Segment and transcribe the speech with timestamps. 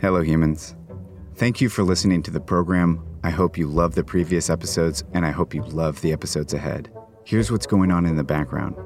[0.00, 0.74] Hello, humans.
[1.36, 3.04] Thank you for listening to the program.
[3.22, 6.90] I hope you love the previous episodes, and I hope you love the episodes ahead.
[7.24, 8.76] Here's what's going on in the background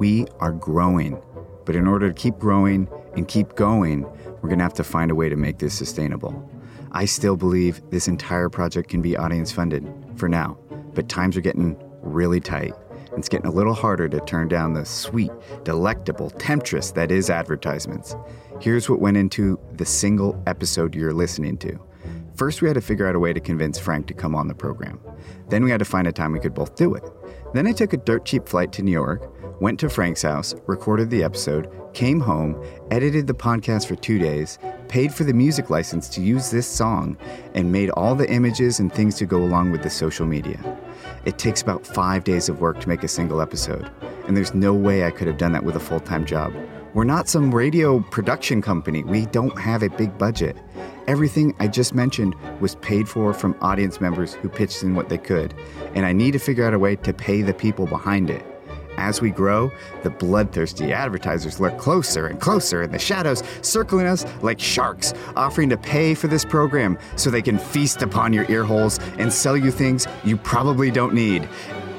[0.00, 1.20] we are growing,
[1.64, 4.02] but in order to keep growing and keep going,
[4.42, 6.50] we're going to have to find a way to make this sustainable.
[6.90, 10.58] I still believe this entire project can be audience funded for now,
[10.94, 12.74] but times are getting really tight.
[13.16, 15.30] It's getting a little harder to turn down the sweet,
[15.62, 18.16] delectable temptress that is advertisements.
[18.60, 21.78] Here's what went into the single episode you're listening to.
[22.34, 24.54] First, we had to figure out a way to convince Frank to come on the
[24.54, 25.00] program.
[25.48, 27.04] Then, we had to find a time we could both do it.
[27.54, 31.08] Then, I took a dirt cheap flight to New York, went to Frank's house, recorded
[31.08, 34.58] the episode, came home, edited the podcast for two days,
[34.88, 37.16] paid for the music license to use this song,
[37.54, 40.58] and made all the images and things to go along with the social media.
[41.26, 43.88] It takes about five days of work to make a single episode,
[44.26, 46.52] and there's no way I could have done that with a full time job.
[46.94, 50.56] We're not some radio production company, we don't have a big budget.
[51.08, 55.18] Everything I just mentioned was paid for from audience members who pitched in what they
[55.18, 55.54] could,
[55.96, 58.46] and I need to figure out a way to pay the people behind it.
[58.96, 59.72] As we grow,
[60.04, 65.70] the bloodthirsty advertisers lurk closer and closer in the shadows, circling us like sharks, offering
[65.70, 69.56] to pay for this program so they can feast upon your ear holes and sell
[69.56, 71.48] you things you probably don't need.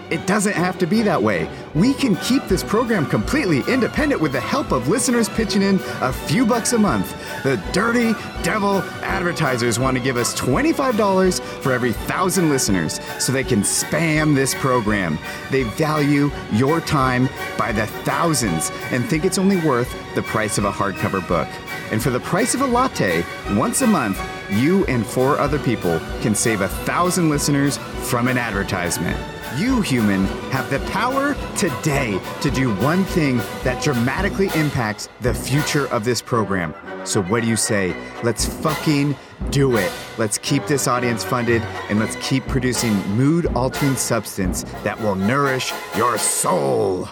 [0.10, 1.50] It doesn't have to be that way.
[1.74, 6.14] We can keep this program completely independent with the help of listeners pitching in a
[6.14, 7.16] few bucks a month.
[7.44, 13.44] The dirty devil advertisers want to give us $25 for every thousand listeners so they
[13.44, 15.18] can spam this program.
[15.50, 20.66] They value your time by the thousands and think it's only worth the price of
[20.66, 21.48] a hardcover book.
[21.92, 24.20] And for the price of a latte, once a month,
[24.52, 27.78] you and four other people can save a thousand listeners
[28.10, 29.35] from an advertisement.
[29.58, 35.88] You, human, have the power today to do one thing that dramatically impacts the future
[35.94, 36.74] of this program.
[37.06, 37.96] So, what do you say?
[38.22, 39.16] Let's fucking
[39.52, 39.92] do it.
[40.18, 45.72] Let's keep this audience funded and let's keep producing mood altering substance that will nourish
[45.96, 47.08] your soul.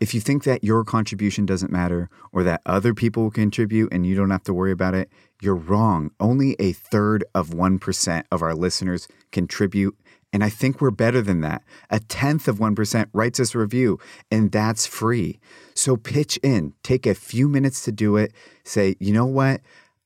[0.00, 4.06] If you think that your contribution doesn't matter or that other people will contribute and
[4.06, 6.10] you don't have to worry about it, you're wrong.
[6.18, 9.96] Only a third of 1% of our listeners contribute.
[10.32, 11.62] And I think we're better than that.
[11.90, 13.98] A tenth of 1% writes us a review,
[14.30, 15.38] and that's free.
[15.74, 18.32] So pitch in, take a few minutes to do it.
[18.64, 19.62] Say, you know what?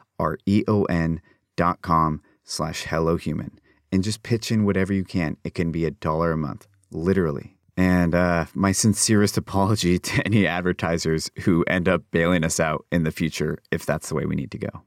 [1.57, 3.51] dot com slash hellohuman.
[3.93, 5.37] And just pitch in whatever you can.
[5.45, 7.57] It can be a dollar a month, literally.
[7.77, 13.05] And uh, my sincerest apology to any advertisers who end up bailing us out in
[13.05, 14.83] the future if that's the way we need to go.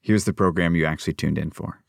[0.00, 1.82] Here's the program you actually tuned in for.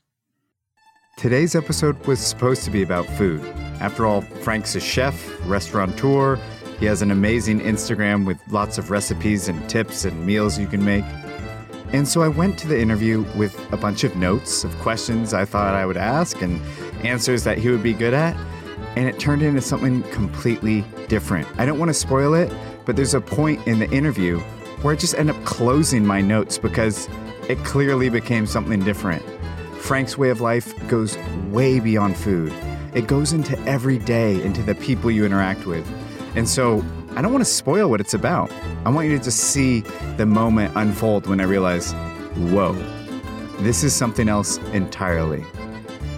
[1.18, 3.42] Today's episode was supposed to be about food.
[3.80, 6.38] After all, Frank's a chef, restaurateur.
[6.80, 10.84] He has an amazing Instagram with lots of recipes and tips and meals you can
[10.84, 11.06] make.
[11.94, 15.46] And so I went to the interview with a bunch of notes of questions I
[15.46, 16.62] thought I would ask and
[17.04, 18.36] answers that he would be good at.
[18.96, 21.48] And it turned into something completely different.
[21.58, 22.52] I don't want to spoil it,
[22.86, 24.40] but there's a point in the interview
[24.82, 27.08] where I just end up closing my notes because
[27.50, 29.24] it clearly became something different.
[29.80, 31.18] Frank's way of life goes
[31.50, 32.54] way beyond food.
[32.94, 35.88] It goes into every day, into the people you interact with.
[36.36, 38.50] And so I don't want to spoil what it's about.
[38.86, 39.82] I want you to just see
[40.16, 41.92] the moment unfold when I realize,
[42.52, 42.72] whoa,
[43.60, 45.44] this is something else entirely.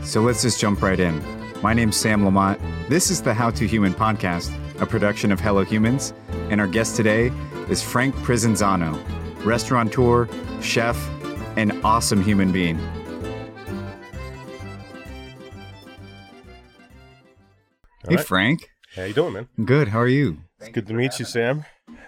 [0.03, 1.23] So let's just jump right in.
[1.63, 2.61] My name's Sam Lamont.
[2.89, 6.13] This is the How to Human podcast, a production of Hello Humans.
[6.51, 7.31] And our guest today
[7.69, 8.95] is Frank Prisinzano,
[9.43, 10.27] restaurateur,
[10.61, 10.95] chef,
[11.57, 12.77] and awesome human being.
[18.07, 18.25] hey, right.
[18.25, 18.69] Frank.
[18.95, 19.47] How you doing, man?
[19.65, 19.87] Good.
[19.87, 20.37] How are you?
[20.63, 21.65] It's good to meet you, Sam.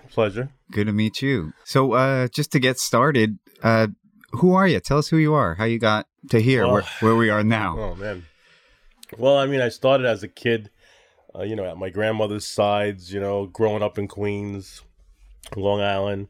[0.10, 0.50] Pleasure.
[0.72, 1.54] Good to meet you.
[1.66, 3.88] So, uh, just to get started, uh,
[4.31, 4.80] who are you?
[4.80, 5.56] Tell us who you are.
[5.56, 7.78] How you got to here, Well- where, where we are now.
[7.78, 8.25] Oh man.
[9.18, 10.69] Well, I mean, I started as a kid,
[11.38, 13.13] uh, you know, at my grandmother's sides.
[13.13, 14.81] You know, growing up in Queens,
[15.56, 16.28] Long Island,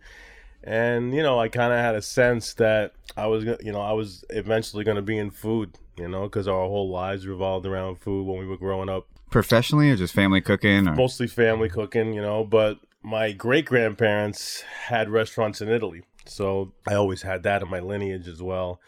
[0.63, 3.93] and you know, I kind of had a sense that I was, you know, I
[3.93, 5.77] was eventually going to be in food.
[5.97, 9.07] You know, because our whole lives revolved around food when we were growing up.
[9.35, 10.87] Professionally or just family cooking?
[10.87, 10.95] Or?
[10.95, 16.03] mostly family cooking, you know, but my great grandparents had restaurants in Italy.
[16.25, 18.79] So I always had that in my lineage as well.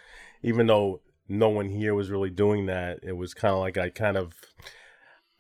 [0.41, 3.89] Even though no one here was really doing that, it was kind of like I
[3.89, 4.35] kind of,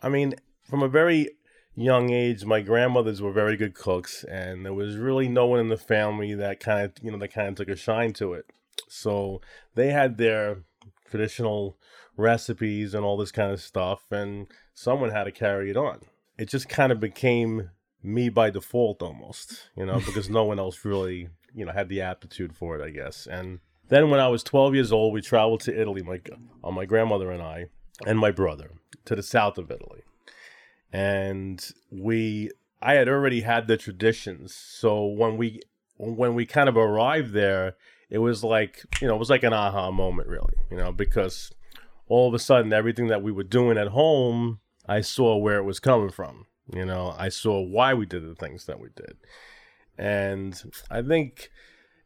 [0.03, 0.35] I mean,
[0.69, 1.29] from a very
[1.73, 5.69] young age, my grandmothers were very good cooks, and there was really no one in
[5.69, 8.45] the family that kind of, you know, that kind of took a shine to it.
[8.89, 9.39] So
[9.73, 10.63] they had their
[11.09, 11.77] traditional
[12.17, 15.99] recipes and all this kind of stuff, and someone had to carry it on.
[16.37, 17.71] It just kind of became
[18.03, 22.01] me by default almost, you know, because no one else really, you know, had the
[22.01, 23.25] aptitude for it, I guess.
[23.25, 23.59] And
[23.89, 26.21] then when I was 12 years old, we traveled to Italy, my
[26.63, 27.65] uh, my grandmother and I,
[28.05, 28.69] and my brother,
[29.05, 30.03] to the south of Italy.
[30.93, 34.53] And we I had already had the traditions.
[34.53, 35.61] So when we
[35.97, 37.75] when we kind of arrived there,
[38.11, 41.51] it was like, you know, it was like an aha moment really, you know, because
[42.07, 45.63] all of a sudden everything that we were doing at home, I saw where it
[45.63, 46.45] was coming from.
[46.73, 49.17] You know, I saw why we did the things that we did.
[49.97, 50.61] And
[50.91, 51.49] I think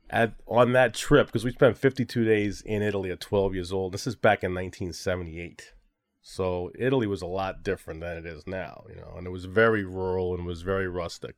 [0.10, 3.94] at on that trip, because we spent 52 days in Italy at 12 years old,
[3.94, 5.74] this is back in 1978.
[6.22, 9.46] So Italy was a lot different than it is now, you know, and it was
[9.46, 11.36] very rural and was very rustic,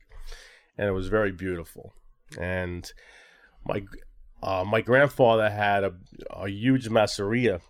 [0.78, 1.94] and it was very beautiful.
[2.38, 2.92] And
[3.66, 3.84] my
[4.42, 5.94] uh, my grandfather had a,
[6.31, 7.62] a huge masseria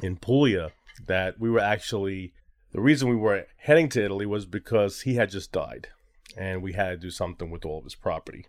[0.00, 0.70] in Puglia
[1.08, 2.32] that we were actually
[2.78, 5.88] the reason we were heading to Italy was because he had just died
[6.36, 8.46] and we had to do something with all of his property.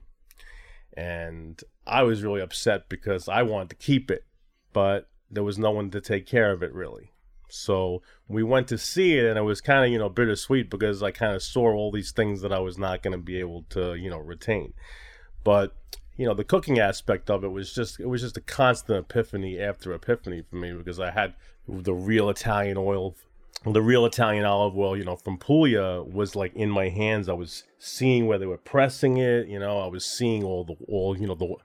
[0.93, 4.25] And I was really upset because I wanted to keep it,
[4.71, 7.11] but there was no one to take care of it really.
[7.49, 11.01] So we went to see it and it was kind of, you know, bittersweet because
[11.01, 13.63] I kind of saw all these things that I was not going to be able
[13.71, 14.73] to, you know, retain.
[15.43, 15.75] But
[16.17, 19.57] you know the cooking aspect of it was just it was just a constant epiphany
[19.57, 21.33] after epiphany for me because I had
[21.65, 23.15] the real Italian oil
[23.65, 27.27] the real Italian olive oil, you know, from Puglia was like in my hands.
[27.27, 30.75] I was seeing where they were pressing it, you know, I was seeing all the
[30.87, 31.55] all, you know, the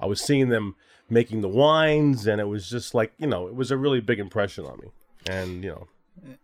[0.00, 0.74] I was seeing them
[1.08, 4.18] making the wines and it was just like, you know, it was a really big
[4.18, 4.88] impression on me.
[5.28, 5.88] And, you know,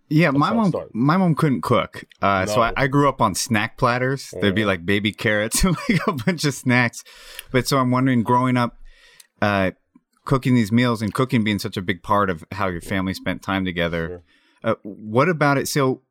[0.09, 2.55] yeah, my mom, my mom couldn't cook, uh, no.
[2.55, 4.27] so I, I, grew up on snack platters.
[4.31, 4.41] Mm.
[4.41, 7.03] There'd be like baby carrots and like a bunch of snacks.
[7.51, 8.77] But so I'm wondering, growing up,
[9.41, 9.71] uh,
[10.25, 13.43] cooking these meals and cooking being such a big part of how your family spent
[13.43, 14.09] time together.
[14.09, 14.23] Sure.
[14.65, 15.69] Uh, what about it?
[15.69, 16.03] So,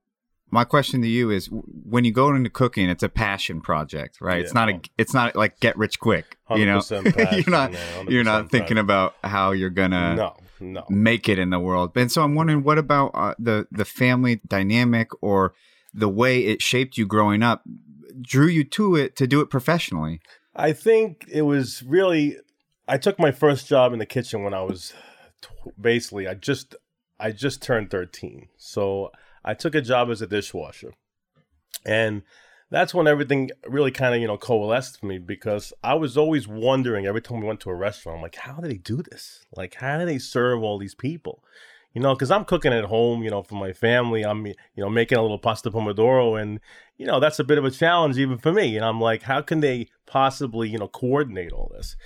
[0.49, 4.37] my question to you is: when you go into cooking, it's a passion project, right?
[4.37, 4.43] Yeah.
[4.43, 6.37] It's not a, it's not like get rich quick.
[6.53, 7.73] You know, passion, you're not,
[8.09, 8.77] you're not thinking passion.
[8.79, 10.85] about how you're gonna no, no.
[10.89, 11.91] make it in the world.
[11.95, 15.53] And so, I'm wondering, what about uh, the the family dynamic or
[15.93, 17.63] the way it shaped you growing up,
[18.21, 20.19] drew you to it to do it professionally?
[20.55, 22.37] I think it was really.
[22.87, 24.93] I took my first job in the kitchen when I was
[25.79, 26.75] basically I just
[27.21, 28.47] I just turned 13.
[28.57, 29.11] So
[29.45, 30.93] I took a job as a dishwasher.
[31.85, 32.23] And
[32.71, 36.47] that's when everything really kind of, you know, coalesced for me because I was always
[36.47, 39.45] wondering every time we went to a restaurant, I'm like, how do they do this?
[39.55, 41.43] Like, how do they serve all these people?
[41.93, 44.23] You know, because I'm cooking at home, you know, for my family.
[44.23, 46.61] I'm, you know, making a little pasta pomodoro, and
[46.97, 48.77] you know, that's a bit of a challenge even for me.
[48.77, 51.97] And I'm like, how can they possibly, you know, coordinate all this?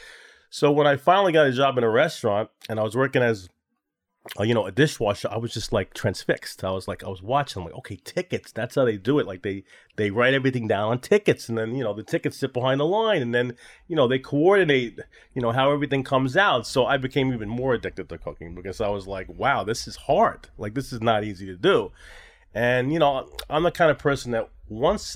[0.49, 3.49] So when I finally got a job in a restaurant, and I was working as
[4.39, 6.63] Uh, you know, a dishwasher, I was just like transfixed.
[6.63, 8.51] I was like, I was watching, I'm like, okay, tickets.
[8.51, 9.27] That's how they do it.
[9.27, 9.63] Like they
[9.97, 12.85] they write everything down on tickets, and then you know the tickets sit behind the
[12.85, 13.55] line, and then
[13.87, 14.99] you know they coordinate,
[15.35, 16.65] you know, how everything comes out.
[16.65, 19.95] So I became even more addicted to cooking because I was like, wow, this is
[19.95, 20.49] hard.
[20.57, 21.91] Like this is not easy to do.
[22.53, 25.15] And you know, I'm the kind of person that once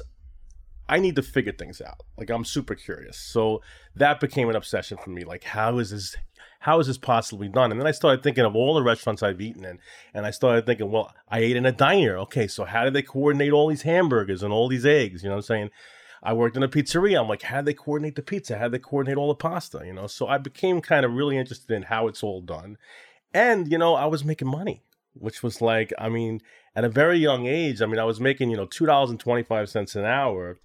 [0.90, 2.02] I need to figure things out.
[2.18, 3.18] Like I'm super curious.
[3.18, 3.62] So
[3.96, 5.24] that became an obsession for me.
[5.24, 6.16] Like how is this
[6.60, 7.72] how is this possibly done?
[7.72, 9.80] And then I started thinking of all the restaurants I've eaten in,
[10.14, 12.18] and I started thinking, well, I ate in a diner.
[12.18, 15.24] Okay, so how did they coordinate all these hamburgers and all these eggs?
[15.24, 15.70] You know what I'm saying?
[16.22, 17.22] I worked in a pizzeria.
[17.22, 18.58] I'm like, how did they coordinate the pizza?
[18.58, 19.84] How did they coordinate all the pasta?
[19.86, 22.78] You know, so I became kind of really interested in how it's all done.
[23.34, 26.42] And, you know, I was making money, which was like, I mean,
[26.76, 30.58] at a very young age, I mean, I was making, you know, $2.25 an hour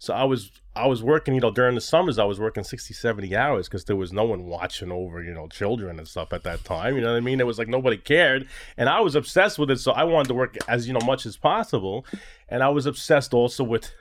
[0.00, 2.94] so I was I was working, you know, during the summers I was working 60,
[2.94, 6.42] 70 hours because there was no one watching over, you know, children and stuff at
[6.44, 6.96] that time.
[6.96, 7.38] You know what I mean?
[7.38, 8.48] It was like nobody cared.
[8.78, 9.78] And I was obsessed with it.
[9.78, 12.06] So I wanted to work as, you know, much as possible.
[12.48, 13.92] And I was obsessed also with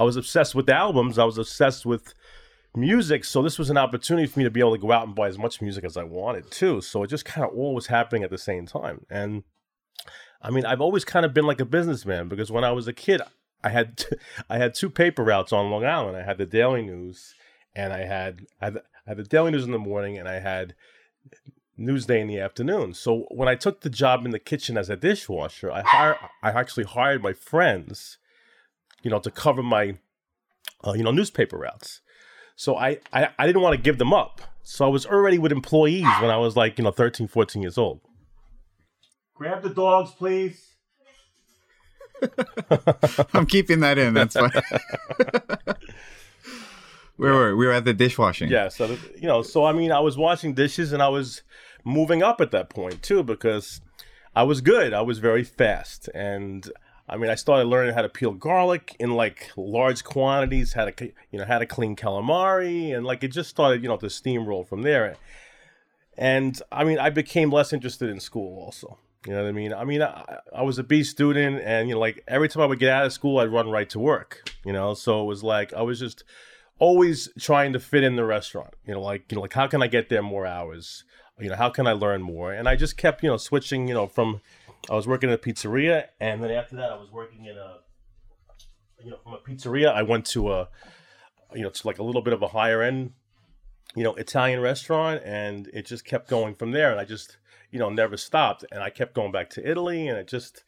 [0.00, 1.16] I was obsessed with albums.
[1.16, 2.12] I was obsessed with
[2.74, 3.24] music.
[3.24, 5.28] So this was an opportunity for me to be able to go out and buy
[5.28, 6.80] as much music as I wanted too.
[6.80, 9.06] So it just kind of all was happening at the same time.
[9.10, 9.42] And
[10.42, 12.92] I mean, I've always kind of been like a businessman because when I was a
[12.92, 13.20] kid,
[13.62, 14.16] I had t-
[14.48, 16.16] I had two paper routes on Long Island.
[16.16, 17.34] I had the Daily News,
[17.74, 18.72] and I had I
[19.06, 20.74] had, the Daily News in the morning, and I had
[21.78, 22.94] Newsday in the afternoon.
[22.94, 26.50] So when I took the job in the kitchen as a dishwasher, I hired I
[26.50, 28.18] actually hired my friends,
[29.02, 29.98] you know, to cover my,
[30.82, 32.00] uh, you know, newspaper routes.
[32.60, 34.42] So I, I I didn't want to give them up.
[34.62, 37.78] So I was already with employees when I was like, you know, 13, 14 years
[37.78, 38.02] old.
[39.34, 40.74] Grab the dogs, please.
[43.32, 44.12] I'm keeping that in.
[44.12, 44.50] That's fine.
[47.16, 47.60] Where were we?
[47.60, 48.50] we were at the dishwashing.
[48.50, 51.40] Yeah, so you know, so I mean, I was washing dishes and I was
[51.82, 53.80] moving up at that point too because
[54.36, 54.92] I was good.
[54.92, 56.70] I was very fast, and
[57.10, 61.12] I mean, I started learning how to peel garlic in like large quantities, how to
[61.32, 64.66] you know how to clean calamari, and like it just started you know to steamroll
[64.66, 65.16] from there.
[66.16, 68.98] And I mean, I became less interested in school also.
[69.26, 69.74] You know what I mean?
[69.74, 72.66] I mean, I, I was a B student, and you know, like every time I
[72.66, 74.48] would get out of school, I'd run right to work.
[74.64, 76.22] You know, so it was like I was just
[76.78, 78.74] always trying to fit in the restaurant.
[78.86, 81.04] You know, like you know, like how can I get there more hours?
[81.40, 82.52] You know, how can I learn more?
[82.52, 83.88] And I just kept you know switching.
[83.88, 84.40] You know, from
[84.88, 87.78] I was working at a pizzeria, and then after that, I was working in a
[89.02, 89.92] you know from a pizzeria.
[89.92, 90.68] I went to a
[91.54, 93.12] you know to like a little bit of a higher end
[93.94, 96.90] you know Italian restaurant, and it just kept going from there.
[96.90, 97.38] And I just
[97.70, 100.64] you know never stopped, and I kept going back to Italy, and it just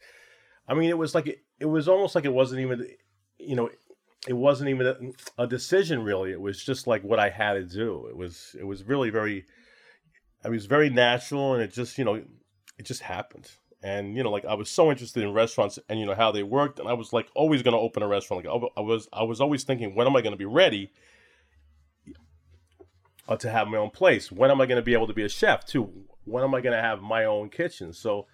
[0.67, 2.87] I mean, it was like it, it was almost like it wasn't even
[3.39, 3.69] you know
[4.27, 4.87] it wasn't even
[5.37, 6.31] a, a, decision really.
[6.31, 8.07] It was just like what I had to do.
[8.07, 9.45] It was it was really very,
[10.43, 13.51] I mean, it was very natural, and it just you know, it just happened.
[13.83, 16.41] And you know, like I was so interested in restaurants and you know how they
[16.41, 18.45] worked, and I was like always going to open a restaurant.
[18.45, 20.89] Like I was, I was always thinking, when am I going to be ready
[23.27, 24.31] uh, to have my own place?
[24.31, 26.05] When am I going to be able to be a chef too?
[26.23, 27.91] When am I going to have my own kitchen?
[27.91, 28.25] So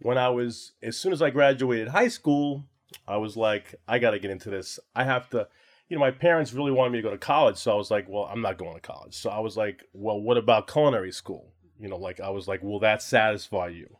[0.00, 2.64] when I was, as soon as I graduated high school,
[3.08, 4.78] I was like, I got to get into this.
[4.94, 5.48] I have to,
[5.88, 7.56] you know, my parents really wanted me to go to college.
[7.56, 9.14] So I was like, well, I'm not going to college.
[9.14, 11.54] So I was like, well, what about culinary school?
[11.80, 13.96] You know, like I was like, will that satisfy you?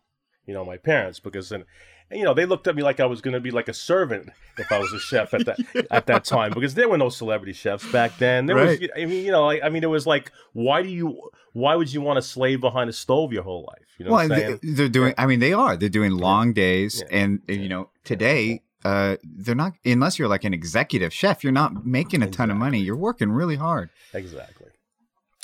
[0.46, 1.64] You know, my parents, because then,
[2.10, 3.74] and, you know, they looked at me like I was going to be like a
[3.74, 5.82] servant if I was a chef at that yeah.
[5.90, 8.46] at that time, because there were no celebrity chefs back then.
[8.46, 8.80] There right.
[8.80, 11.76] was, I mean, you know, like, I mean, it was like, why do you, why
[11.76, 13.86] would you want to slave behind a stove your whole life?
[13.98, 15.14] You know, well, they, are doing.
[15.16, 15.76] I mean, they are.
[15.76, 16.54] They're doing long yeah.
[16.54, 17.18] days, yeah.
[17.18, 21.44] and you know, today uh, they're not unless you're like an executive chef.
[21.44, 22.80] You're not making a ton of money.
[22.80, 23.90] You're working really hard.
[24.12, 24.68] Exactly.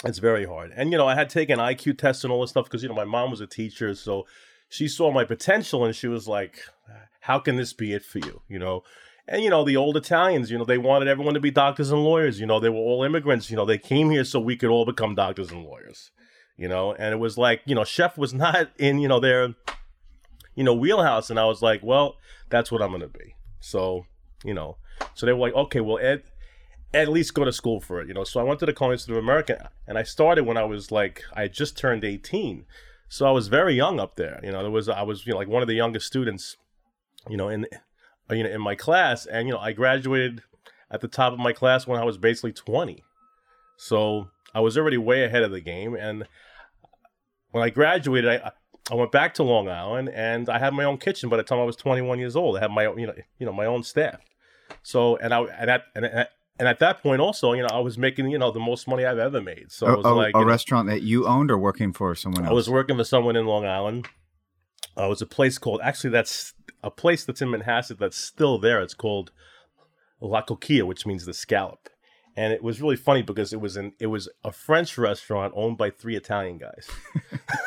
[0.05, 0.73] It's very hard.
[0.77, 2.95] And you know, I had taken IQ tests and all this stuff because you know
[2.95, 4.27] my mom was a teacher, so
[4.69, 6.61] she saw my potential and she was like,
[7.21, 8.83] "How can this be it for you?" You know.
[9.31, 12.03] And you know the old Italians, you know they wanted everyone to be doctors and
[12.03, 12.41] lawyers.
[12.41, 13.51] You know they were all immigrants.
[13.51, 16.11] You know they came here so we could all become doctors and lawyers.
[16.57, 19.55] You know, and it was like you know chef was not in you know their
[20.59, 21.31] you know, wheelhouse.
[21.31, 22.17] And I was like, well,
[22.51, 23.37] that's what I'm to be.
[23.61, 24.07] So,
[24.43, 24.77] you know,
[25.15, 26.25] so they were like, okay, well, Ed,
[26.93, 28.25] at least go to school for it, you know.
[28.25, 31.23] So I went to the Institute of America, and I started when I was like,
[31.33, 32.65] I just turned 18.
[33.09, 34.41] So I was very young up there.
[34.43, 36.57] You know, there was I was you know like one of the youngest students,
[37.29, 37.67] you know, in
[38.31, 40.43] uh, you know in my class, and you know I graduated
[40.91, 43.03] at the top of my class when I was basically 20.
[43.77, 46.27] So I was already way ahead of the game, and
[47.51, 48.53] when I graduated, I
[48.91, 51.59] I went back to Long Island and I had my own kitchen by the time
[51.59, 52.57] I was 21 years old.
[52.57, 54.21] I had my own, you know, you know, my own staff.
[54.83, 56.27] So, and I, and at, and,
[56.59, 59.05] and at that point also, you know, I was making, you know, the most money
[59.05, 59.71] I've ever made.
[59.71, 62.15] So a, it was a, like a restaurant know, that you owned or working for
[62.15, 62.51] someone else?
[62.51, 64.09] I was working for someone in Long Island.
[64.97, 68.59] Uh, it was a place called, actually, that's a place that's in Manhasset that's still
[68.59, 68.81] there.
[68.81, 69.31] It's called
[70.21, 71.89] La Coquille, which means the scallop.
[72.37, 75.77] And it was really funny because it was an it was a French restaurant owned
[75.77, 76.89] by three Italian guys.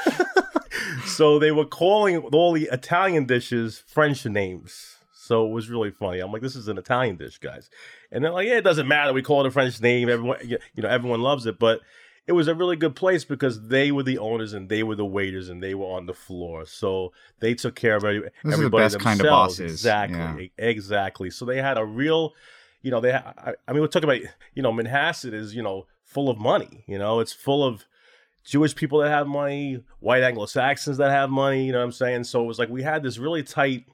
[1.06, 4.98] so they were calling all the Italian dishes French names.
[5.22, 6.20] So it was really funny.
[6.20, 7.70] I'm like, this is an Italian dish, guys.
[8.12, 9.14] And they're like, yeah, it doesn't matter.
[9.14, 10.10] We call it a French name.
[10.10, 11.60] Everyone, you know, everyone loves it.
[11.60, 11.82] But
[12.26, 15.06] it was a really good place because they were the owners and they were the
[15.06, 16.66] waiters and they were on the floor.
[16.66, 19.72] So they took care of every, this everybody is the best kind of bosses.
[19.72, 20.52] Exactly.
[20.58, 20.66] Yeah.
[20.66, 21.30] Exactly.
[21.30, 22.34] So they had a real,
[22.82, 24.22] you know, they, I, I mean, we're talking about,
[24.56, 26.84] you know, Manhasset is, you know, full of money.
[26.88, 27.86] You know, it's full of,
[28.44, 31.92] Jewish people that have money, white Anglo Saxons that have money, you know what I'm
[31.92, 32.24] saying?
[32.24, 33.86] So it was like we had this really tight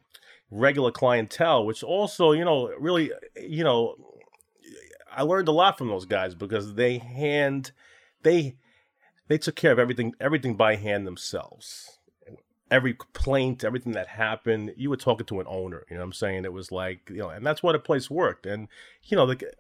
[0.50, 3.12] regular clientele, which also, you know, really,
[3.42, 3.96] you know,
[5.12, 7.72] I learned a lot from those guys because they hand
[8.24, 8.58] they
[9.28, 12.00] they took care of everything everything by hand themselves.
[12.70, 15.86] Every complaint, everything that happened, you were talking to an owner.
[15.90, 16.44] You know what I'm saying?
[16.44, 18.46] It was like, you know, and that's why the place worked.
[18.46, 18.68] And,
[19.04, 19.54] you know, the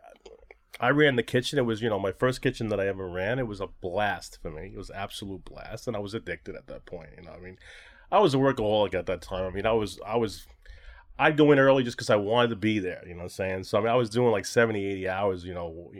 [0.79, 1.58] I ran the kitchen.
[1.58, 3.39] It was, you know, my first kitchen that I ever ran.
[3.39, 4.72] It was a blast for me.
[4.74, 7.10] It was absolute blast, and I was addicted at that point.
[7.17, 7.58] You know, I mean,
[8.12, 9.46] I was a workaholic at that time.
[9.46, 10.46] I mean, I was, I was,
[11.20, 13.04] I'd go in early just because I wanted to be there.
[13.06, 13.64] You know what I'm saying?
[13.64, 15.92] So I mean, I was doing like 70, 80 hours, you know,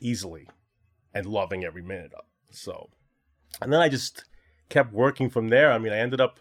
[0.00, 0.48] easily,
[1.14, 2.24] and loving every minute of.
[2.48, 2.56] It.
[2.56, 2.90] So,
[3.60, 4.24] and then I just
[4.68, 5.72] kept working from there.
[5.72, 6.38] I mean, I ended up,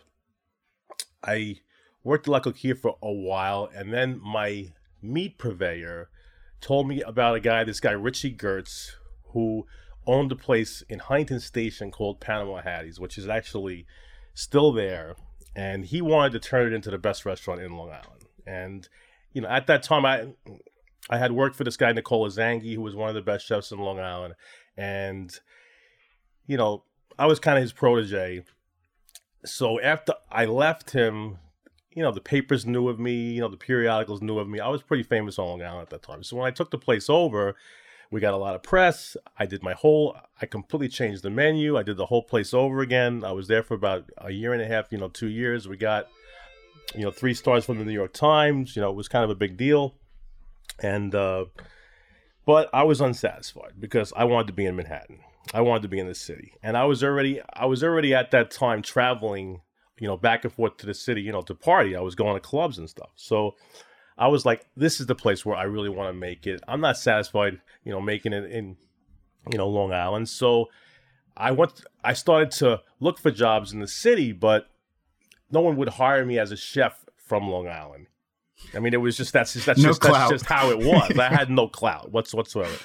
[1.24, 1.58] I
[2.04, 6.10] worked at La Coquille for a while, and then my meat purveyor
[6.60, 8.92] told me about a guy, this guy Richie Gertz,
[9.34, 9.66] who
[10.06, 13.86] owned a place in Huntington Station called Panama Hattie's, which is actually
[14.34, 15.16] still there.
[15.56, 18.26] And he wanted to turn it into the best restaurant in Long Island.
[18.46, 18.88] And
[19.34, 20.28] you know, at that time, I
[21.10, 23.72] I had worked for this guy Nicola Zangi, who was one of the best chefs
[23.72, 24.36] in Long Island,
[24.78, 25.38] and
[26.48, 26.84] you know,
[27.18, 28.44] I was kind of his protege.
[29.46, 31.38] So after I left him,
[31.94, 34.60] you know, the papers knew of me, you know, the periodicals knew of me.
[34.60, 36.24] I was pretty famous on Long Island at that time.
[36.24, 37.56] So when I took the place over,
[38.12, 39.16] we got a lot of press.
[39.40, 41.78] I did my whole, I completely changed the menu.
[41.78, 43.24] I did the whole place over again.
[43.24, 45.68] I was there for about a year and a half, you know, two years.
[45.68, 46.08] We got,
[46.94, 48.76] you know, three stars from the New York Times.
[48.76, 49.96] You know, it was kind of a big deal.
[50.80, 51.46] And, uh,
[52.46, 55.20] but I was unsatisfied because I wanted to be in Manhattan.
[55.54, 56.54] I wanted to be in the city.
[56.62, 59.62] And I was already, I was already at that time traveling,
[60.00, 61.96] you know, back and forth to the city, you know, to party.
[61.96, 63.12] I was going to clubs and stuff.
[63.16, 63.56] So,
[64.22, 66.62] I was like, this is the place where I really want to make it.
[66.68, 68.78] I'm not satisfied, you know, making it in,
[69.52, 70.30] you know, Long Island.
[70.30, 70.70] So
[71.36, 74.68] I went, I started to look for jobs in the city, but
[75.50, 78.06] no one would hire me as a chef from Long Island.
[78.76, 81.18] I mean, it was just that's just, that's no just that's just how it was.
[81.18, 82.78] I had no clout what's whatsoever.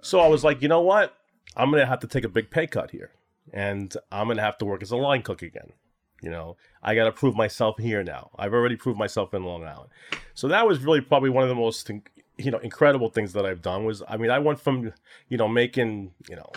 [0.00, 1.12] So I was like, you know what?
[1.56, 3.10] I'm gonna have to take a big pay cut here,
[3.52, 5.72] and I'm gonna have to work as a line cook again.
[6.20, 8.30] You know, I got to prove myself here now.
[8.36, 9.90] I've already proved myself in Long Island.
[10.34, 11.88] So that was really probably one of the most,
[12.36, 14.92] you know, incredible things that I've done was, I mean, I went from,
[15.28, 16.50] you know, making, you know,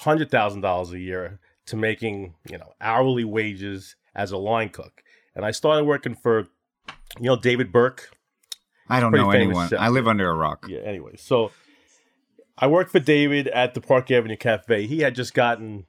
[0.00, 5.02] $100,000 a year to making, you know, hourly wages as a line cook.
[5.34, 6.48] And I started working for,
[7.18, 8.10] you know, David Burke.
[8.88, 9.68] I don't know anyone.
[9.70, 9.80] Chef.
[9.80, 10.66] I live under a rock.
[10.68, 11.16] Yeah, anyway.
[11.16, 11.52] So
[12.58, 14.86] I worked for David at the Park Avenue Cafe.
[14.86, 15.86] He had just gotten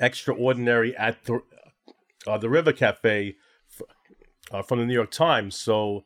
[0.00, 1.42] extraordinary at the
[2.26, 3.36] uh, the River Cafe
[4.50, 5.56] uh, from the New York Times.
[5.56, 6.04] So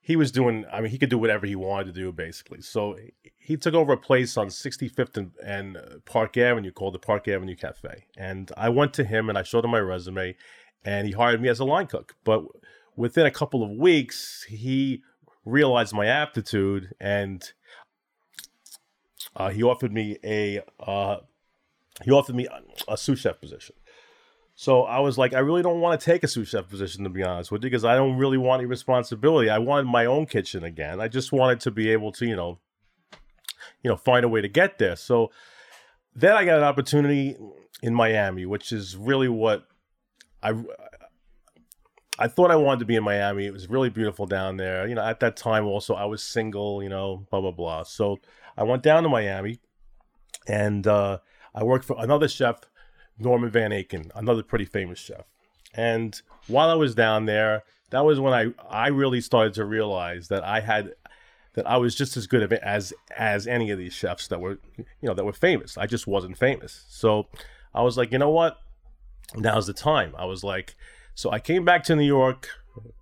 [0.00, 2.60] he was doing, I mean, he could do whatever he wanted to do, basically.
[2.60, 2.96] So
[3.38, 7.56] he took over a place on 65th and, and Park Avenue called the Park Avenue
[7.56, 8.06] Cafe.
[8.16, 10.36] And I went to him and I showed him my resume,
[10.84, 12.16] and he hired me as a line cook.
[12.24, 12.44] But
[12.96, 15.02] within a couple of weeks, he
[15.44, 17.52] realized my aptitude and
[19.34, 21.18] uh, he offered me a uh,
[22.04, 22.46] he offered me
[22.88, 23.74] a sous chef position.
[24.62, 27.10] So I was like, I really don't want to take a sous chef position to
[27.10, 29.50] be honest with you, because I don't really want any responsibility.
[29.50, 31.00] I wanted my own kitchen again.
[31.00, 32.60] I just wanted to be able to, you know,
[33.82, 34.94] you know, find a way to get there.
[34.94, 35.32] So
[36.14, 37.36] then I got an opportunity
[37.82, 39.66] in Miami, which is really what
[40.44, 40.54] I
[42.20, 43.46] I thought I wanted to be in Miami.
[43.46, 44.86] It was really beautiful down there.
[44.86, 47.82] You know, at that time also I was single, you know, blah blah blah.
[47.82, 48.20] So
[48.56, 49.58] I went down to Miami
[50.46, 51.18] and uh,
[51.52, 52.60] I worked for another chef
[53.18, 55.24] Norman Van Aken, another pretty famous chef.
[55.74, 60.28] And while I was down there, that was when I I really started to realize
[60.28, 60.92] that I had
[61.54, 64.84] that I was just as good as as any of these chefs that were you
[65.02, 65.78] know that were famous.
[65.78, 66.84] I just wasn't famous.
[66.88, 67.28] So
[67.74, 68.58] I was like, you know what?
[69.34, 70.14] Now's the time.
[70.18, 70.74] I was like,
[71.14, 72.48] so I came back to New York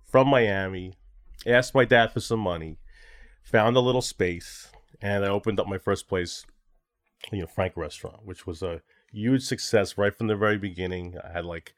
[0.09, 0.93] from Miami,
[1.45, 2.77] asked my dad for some money,
[3.43, 4.69] found a little space,
[5.01, 6.45] and I opened up my first place,
[7.31, 8.81] you know, Frank Restaurant, which was a
[9.13, 11.15] huge success right from the very beginning.
[11.23, 11.73] I had like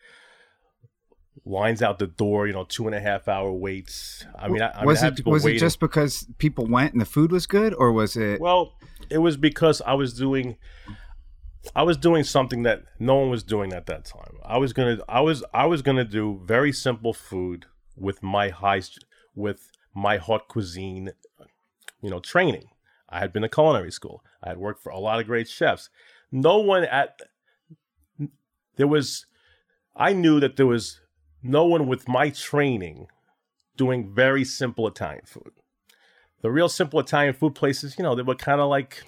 [1.45, 4.25] lines out the door, you know, two and a half hour waits.
[4.37, 5.57] I mean, I, was I it was waiting.
[5.57, 8.39] it just because people went and the food was good, or was it?
[8.39, 8.73] Well,
[9.09, 10.57] it was because I was doing,
[11.75, 14.37] I was doing something that no one was doing at that time.
[14.43, 17.65] I was gonna, I was, I was gonna do very simple food
[17.97, 18.81] with my high,
[19.35, 21.11] with my haute cuisine,
[22.01, 22.65] you know, training.
[23.09, 24.23] I had been to culinary school.
[24.41, 25.89] I had worked for a lot of great chefs
[26.33, 27.21] no one at
[28.75, 29.25] there was
[29.95, 30.99] I knew that there was
[31.43, 33.07] no one with my training
[33.77, 35.51] doing very simple Italian food.
[36.41, 39.03] The real simple Italian food places, you know, they were kind of like,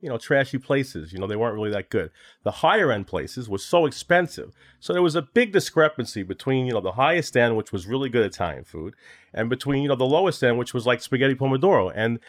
[0.00, 1.12] you know, trashy places.
[1.12, 2.10] You know, they weren't really that good.
[2.44, 4.52] The higher end places were so expensive.
[4.78, 8.08] So there was a big discrepancy between, you know, the highest end, which was really
[8.08, 8.94] good Italian food,
[9.32, 11.90] and between, you know, the lowest end, which was like spaghetti pomodoro.
[11.94, 12.20] And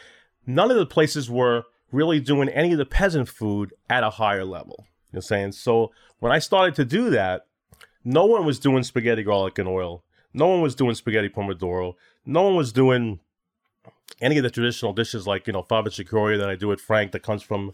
[0.46, 4.46] none of the places were really doing any of the peasant food at a higher
[4.46, 4.76] level.
[4.80, 5.52] You know what I'm saying?
[5.54, 7.46] So when I started to do that,
[8.04, 10.04] no one was doing spaghetti garlic and oil.
[10.34, 11.96] No one was doing spaghetti pomodoro.
[12.26, 13.20] No one was doing
[14.22, 17.24] any of the traditional dishes like, you know, fava that I do at Frank that
[17.24, 17.72] comes from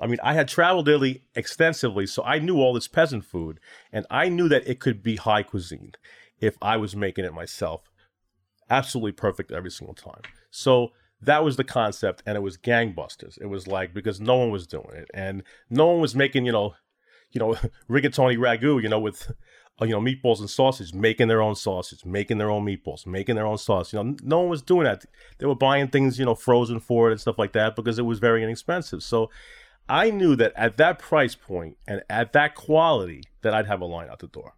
[0.00, 3.58] I mean, I had traveled Italy extensively, so I knew all this peasant food,
[3.92, 5.92] and I knew that it could be high cuisine
[6.40, 7.90] if I was making it myself.
[8.68, 10.22] Absolutely perfect every single time.
[10.50, 13.40] So that was the concept and it was gangbusters.
[13.40, 16.52] It was like because no one was doing it and no one was making you
[16.52, 16.74] know
[17.30, 17.54] you know
[17.90, 19.30] rigatoni ragu you know with
[19.80, 23.34] uh, you know meatballs and sausage making their own sausage making their own meatballs making
[23.34, 25.04] their own sauce you know no one was doing that.
[25.38, 28.04] They were buying things you know frozen for it and stuff like that because it
[28.04, 29.02] was very inexpensive.
[29.02, 29.30] So
[29.90, 33.84] i knew that at that price point and at that quality that i'd have a
[33.84, 34.54] line out the door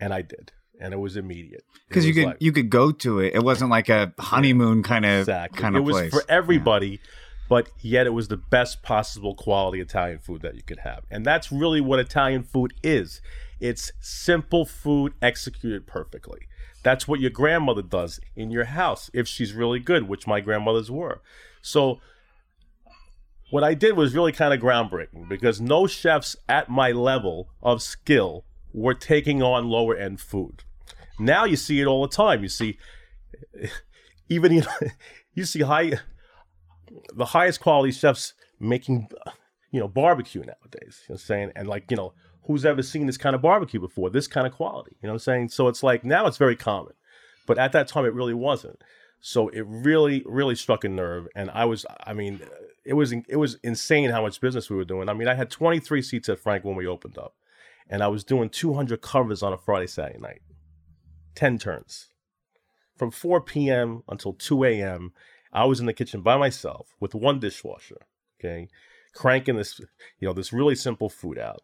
[0.00, 1.64] and i did and it was immediate.
[1.88, 3.34] Because you could like- you could go to it.
[3.34, 5.60] It wasn't like a honeymoon kind of exactly.
[5.60, 6.10] kind it of was place.
[6.10, 7.00] for everybody,
[7.48, 11.24] but yet it was the best possible quality Italian food that you could have, and
[11.24, 13.20] that's really what Italian food is.
[13.60, 16.48] It's simple food executed perfectly.
[16.82, 20.90] That's what your grandmother does in your house if she's really good, which my grandmothers
[20.90, 21.22] were.
[21.62, 22.00] So
[23.50, 27.80] what I did was really kind of groundbreaking because no chefs at my level of
[27.82, 30.64] skill were taking on lower end food.
[31.18, 32.42] Now you see it all the time.
[32.42, 32.76] You see
[34.28, 34.88] even you know,
[35.34, 35.92] you see high
[37.14, 39.08] the highest quality chefs making
[39.70, 41.02] you know barbecue nowadays.
[41.08, 41.52] You know what I'm saying?
[41.56, 44.10] And like, you know, who's ever seen this kind of barbecue before?
[44.10, 44.96] This kind of quality.
[45.00, 45.48] You know what I'm saying?
[45.50, 46.94] So it's like now it's very common.
[47.46, 48.82] But at that time it really wasn't.
[49.20, 51.28] So it really, really struck a nerve.
[51.34, 52.40] And I was I mean,
[52.84, 55.08] it was it was insane how much business we were doing.
[55.08, 57.34] I mean, I had 23 seats at Frank when we opened up.
[57.88, 60.42] And I was doing 200 covers on a Friday, Saturday night.
[61.34, 62.08] 10 turns
[62.96, 64.02] from 4 p.m.
[64.08, 65.12] until 2 a.m.
[65.52, 68.06] I was in the kitchen by myself with one dishwasher,
[68.40, 68.68] okay,
[69.14, 69.80] cranking this,
[70.18, 71.62] you know, this really simple food out,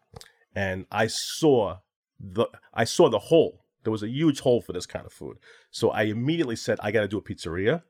[0.55, 1.77] and I saw
[2.19, 3.65] the I saw the hole.
[3.83, 5.37] There was a huge hole for this kind of food,
[5.71, 7.83] so I immediately said, I got to do a pizzeria,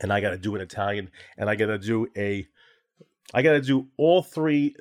[0.00, 2.46] and I got to do an Italian, and I got to do a,
[3.32, 4.76] I got to do all three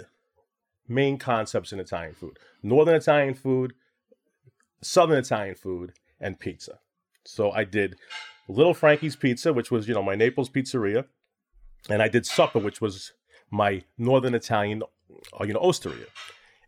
[0.87, 3.73] main concepts in Italian food: Northern Italian food,
[4.81, 6.79] Southern Italian food, and pizza.
[7.25, 7.95] So I did
[8.47, 11.05] Little Frankie's Pizza, which was, you know, my Naples pizzeria.
[11.89, 13.13] And I did Supper, which was
[13.51, 14.83] my Northern Italian,
[15.39, 16.05] uh, you know, osteria.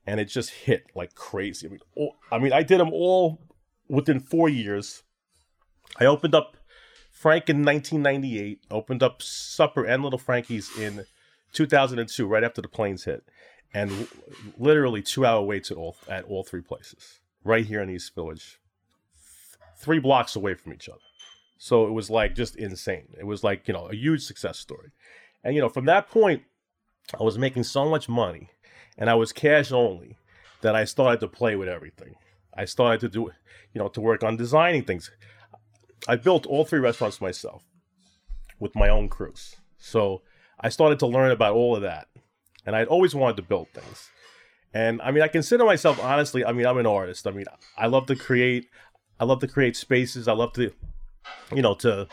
[0.06, 1.67] And it just hit like crazy.
[1.67, 3.41] I mean, all, I mean, I did them all
[3.88, 5.04] within four years.
[5.99, 6.58] I opened up
[7.12, 11.06] Frank in 1998, opened up Supper and Little Frankie's in
[11.54, 13.23] 2002, right after the planes hit.
[13.75, 14.07] And
[14.57, 18.57] literally two hour waits at all, at all three places, right here in East Village
[19.77, 20.99] three blocks away from each other.
[21.57, 23.07] So it was like just insane.
[23.19, 24.91] It was like, you know, a huge success story.
[25.43, 26.43] And, you know, from that point,
[27.19, 28.49] I was making so much money
[28.97, 30.17] and I was cash only
[30.61, 32.15] that I started to play with everything.
[32.57, 33.31] I started to do,
[33.73, 35.11] you know, to work on designing things.
[36.07, 37.63] I built all three restaurants myself
[38.59, 39.55] with my own crews.
[39.77, 40.21] So
[40.59, 42.07] I started to learn about all of that.
[42.65, 44.10] And I'd always wanted to build things.
[44.73, 47.28] And I mean, I consider myself honestly, I mean, I'm an artist.
[47.28, 47.45] I mean,
[47.78, 48.67] I love to create.
[49.19, 50.28] I love to create spaces.
[50.28, 50.71] I love to,
[51.54, 52.08] you know, to,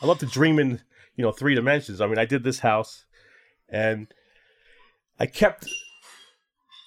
[0.00, 0.80] I love to dream in,
[1.16, 2.00] you know, three dimensions.
[2.00, 3.06] I mean, I did this house,
[3.68, 4.06] and
[5.18, 5.66] I kept,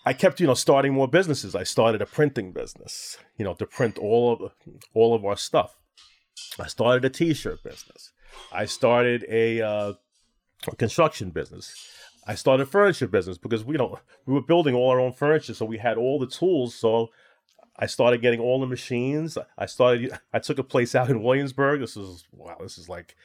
[0.06, 1.56] I kept, you know, starting more businesses.
[1.56, 4.52] I started a printing business, you know, to print all of
[4.94, 5.76] all of our stuff.
[6.58, 8.14] I started a T-shirt business.
[8.54, 9.94] I started a, uh,
[10.72, 11.74] a construction business.
[12.30, 15.56] I started a furniture business because we don't we were building all our own furniture,
[15.56, 16.76] so we had all the tools.
[16.76, 17.10] So
[17.76, 19.36] I started getting all the machines.
[19.58, 20.12] I started.
[20.32, 21.80] I took a place out in Williamsburg.
[21.80, 22.58] This is wow.
[22.60, 23.16] This is like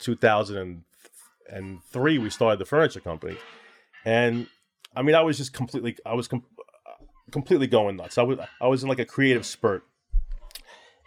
[0.00, 2.18] 2003.
[2.18, 3.38] We started the furniture company,
[4.04, 4.46] and
[4.94, 5.96] I mean, I was just completely.
[6.04, 6.44] I was com-
[7.30, 8.18] completely going nuts.
[8.18, 8.40] I was.
[8.60, 9.84] I was in like a creative spurt,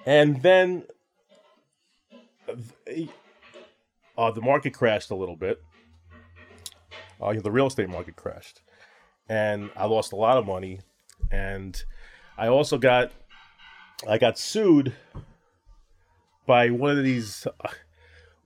[0.08, 0.86] and then
[4.18, 5.62] uh, the market crashed a little bit.
[7.22, 8.62] Uh, the real estate market crashed,
[9.30, 10.80] and I lost a lot of money,
[11.32, 11.82] and
[12.38, 13.12] I also got
[14.08, 14.94] I got sued
[16.46, 17.68] by one of these uh,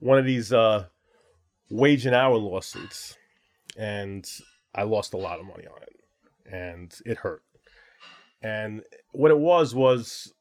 [0.00, 0.86] one of these uh,
[1.70, 3.16] wage and hour lawsuits,
[3.76, 4.28] and
[4.74, 7.42] I lost a lot of money on it, and it hurt.
[8.40, 10.32] And what it was was,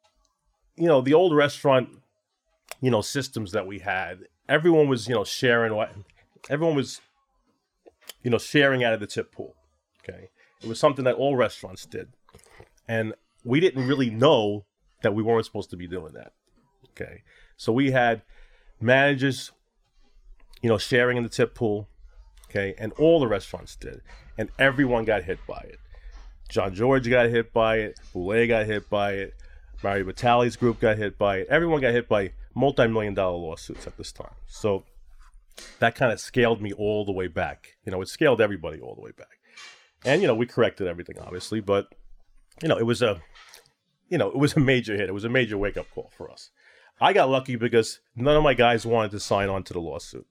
[0.76, 1.90] you know, the old restaurant,
[2.82, 4.20] you know, systems that we had.
[4.48, 5.92] Everyone was, you know, sharing what
[6.50, 7.02] everyone was,
[8.28, 9.56] you know, sharing out of the tip pool.
[10.04, 10.28] Okay,
[10.62, 12.10] it was something that all restaurants did,
[12.86, 13.14] and
[13.46, 14.66] we didn't really know
[15.02, 16.34] that we weren't supposed to be doing that.
[16.90, 17.22] Okay.
[17.56, 18.24] So we had
[18.82, 19.54] managers,
[20.62, 21.88] you know, sharing in the tip pool.
[22.50, 22.76] Okay.
[22.78, 24.02] And all the restaurants did.
[24.38, 25.80] And everyone got hit by it.
[26.50, 28.00] Jean-Georges got hit by it.
[28.14, 29.34] Bouley got hit by it.
[29.82, 31.48] Mario Batali's group got hit by it.
[31.50, 34.34] Everyone got hit by multi million dollar lawsuits at this time.
[34.48, 34.84] So
[35.80, 37.78] that kind of scaled me all the way back.
[37.86, 39.40] You know, it scaled everybody all the way back.
[40.06, 41.88] And, you know, we corrected everything, obviously, but
[42.62, 43.22] you know, it was a,
[44.10, 45.10] you know, it was a major hit.
[45.10, 46.50] It was a major wake up call for us.
[47.00, 50.26] I got lucky because none of my guys wanted to sign on to the lawsuit.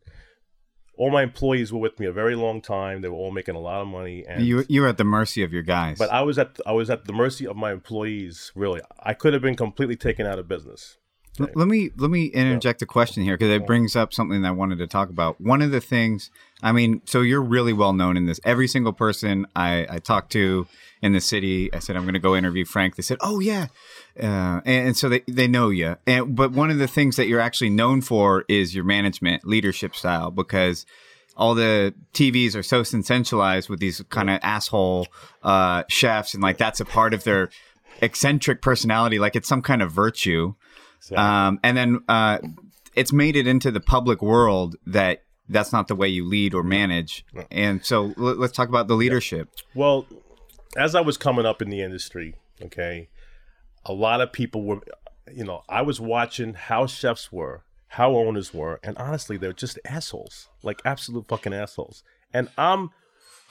[0.99, 3.03] All my employees were with me a very long time.
[3.03, 5.43] They were all making a lot of money, and You you were at the mercy
[5.43, 5.99] of your guys.
[5.99, 8.51] but I was at I was at the mercy of my employees.
[8.55, 10.97] Really, I could have been completely taken out of business.
[11.41, 14.49] L- Let me let me interject a question here because it brings up something that
[14.49, 15.41] I wanted to talk about.
[15.41, 16.31] One of the things,
[16.63, 18.41] I mean, so you're really well known in this.
[18.45, 20.67] Every single person I, I talked to
[21.03, 22.97] in the city, I said I'm going to go interview Frank.
[22.97, 23.67] They said, "Oh yeah,
[24.19, 25.97] Uh, and, and so they, they know you.
[26.07, 29.95] And, but one of the things that you're actually known for is your management leadership
[29.95, 30.87] style because
[31.37, 35.07] all the TVs are so sensationalized with these kind of asshole
[35.43, 37.51] uh, chefs, and like that's a part of their
[38.01, 40.55] eccentric personality, like it's some kind of virtue.
[40.99, 41.17] Exactly.
[41.19, 42.39] Um, and then uh,
[42.95, 46.63] it's made it into the public world that that's not the way you lead or
[46.63, 47.25] manage.
[47.51, 49.51] And so l- let's talk about the leadership.
[49.75, 50.07] Well,
[50.77, 53.09] as I was coming up in the industry, okay,
[53.85, 54.81] a lot of people were,
[55.33, 59.79] you know, I was watching how chefs were, how owners were, and honestly, they're just
[59.85, 62.03] assholes, like absolute fucking assholes.
[62.35, 62.91] And I'm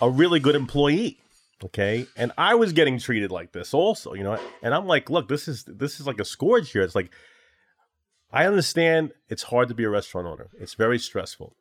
[0.02, 1.20] a really good employee,
[1.64, 4.38] okay, and I was getting treated like this also, you know.
[4.62, 6.82] And I'm like, look, this is this is like a scourge here.
[6.82, 7.12] It's like
[8.36, 10.50] I understand it's hard to be a restaurant owner.
[10.60, 11.56] It's very stressful.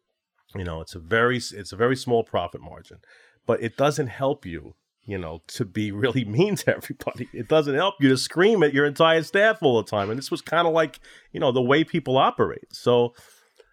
[0.54, 2.98] You know, it's a very it's a very small profit margin,
[3.46, 4.74] but it doesn't help you
[5.06, 7.28] you know, to be really mean to everybody.
[7.32, 10.10] It doesn't help you to scream at your entire staff all the time.
[10.10, 11.00] And this was kind of like,
[11.32, 12.72] you know, the way people operate.
[12.72, 13.14] So,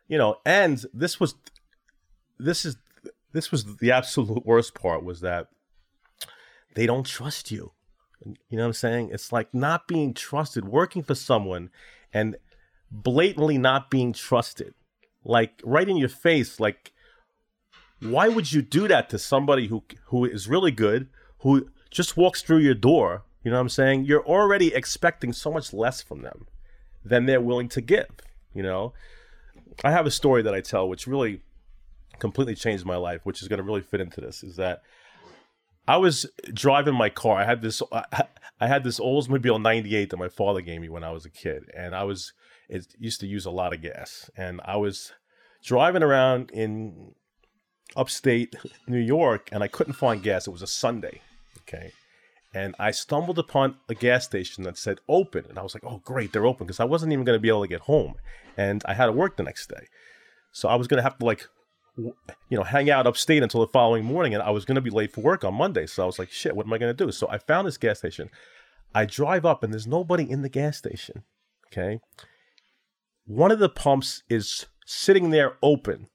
[0.08, 1.36] you know, and this was,
[2.38, 2.78] this is,
[3.34, 5.48] this was the absolute worst part was that
[6.76, 7.72] they don't trust you.
[8.26, 9.10] You know what I'm saying?
[9.14, 11.70] It's like not being trusted, working for someone
[12.14, 12.36] and
[12.92, 14.74] blatantly not being trusted.
[15.24, 16.92] Like right in your face, like,
[18.00, 22.42] why would you do that to somebody who who is really good, who just walks
[22.42, 24.06] through your door, you know what I'm saying?
[24.06, 26.48] You're already expecting so much less from them
[27.04, 28.10] than they're willing to give,
[28.54, 28.94] you know?
[29.84, 31.42] I have a story that I tell which really
[32.20, 34.84] completely changed my life, which is going to really fit into this is that
[35.88, 37.38] I was driving my car.
[37.38, 37.82] I had this
[38.60, 41.70] I had this Oldsmobile 98 that my father gave me when I was a kid
[41.76, 42.34] and I was
[42.72, 45.12] it used to use a lot of gas and I was
[45.64, 47.14] driving around in
[47.96, 48.56] upstate
[48.88, 50.48] New York and I couldn't find gas.
[50.48, 51.22] It was a Sunday
[51.62, 51.92] Okay.
[52.54, 55.46] And I stumbled upon a gas station that said open.
[55.48, 56.68] And I was like, oh, great, they're open.
[56.68, 58.16] Because I wasn't even going to be able to get home.
[58.58, 59.88] And I had to work the next day.
[60.52, 61.48] So I was going to have to, like,
[61.98, 62.14] you
[62.58, 64.34] know, hang out upstate until the following morning.
[64.34, 65.86] And I was going to be late for work on Monday.
[65.86, 67.12] So I was like, shit, what am I going to do?
[67.14, 68.30] So I found this gas station.
[68.94, 71.24] I drive up and there's nobody in the gas station.
[71.68, 72.02] Okay.
[73.32, 76.08] One of the pumps is sitting there open.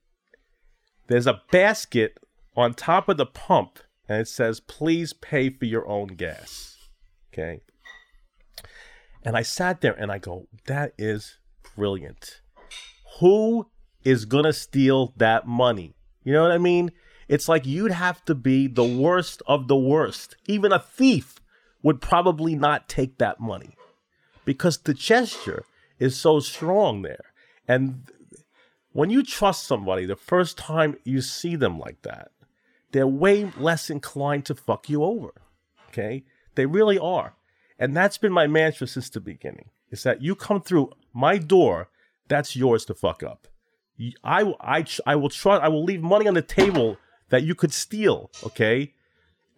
[1.07, 2.19] There's a basket
[2.55, 6.77] on top of the pump and it says, please pay for your own gas.
[7.33, 7.63] Okay.
[9.25, 11.39] And I sat there and I go, that is
[11.75, 12.43] brilliant.
[13.21, 13.71] Who
[14.05, 15.95] is going to steal that money?
[16.23, 16.93] You know what I mean?
[17.29, 20.37] It's like you'd have to be the worst of the worst.
[20.45, 21.37] Even a thief
[21.83, 23.75] would probably not take that money
[24.45, 25.65] because the gesture
[25.99, 27.33] is so strong there.
[27.69, 28.09] And
[28.93, 32.31] when you trust somebody the first time you see them like that,
[32.93, 35.35] they're way less inclined to fuck you over.
[35.89, 36.25] Okay?
[36.55, 37.35] They really are.
[37.79, 39.71] And that's been my mantra since the beginning.
[39.91, 41.89] Is that you come through my door,
[42.29, 43.49] that's yours to fuck up.
[44.25, 47.73] I, I, I will try, I will leave money on the table that you could
[47.73, 48.95] steal, okay?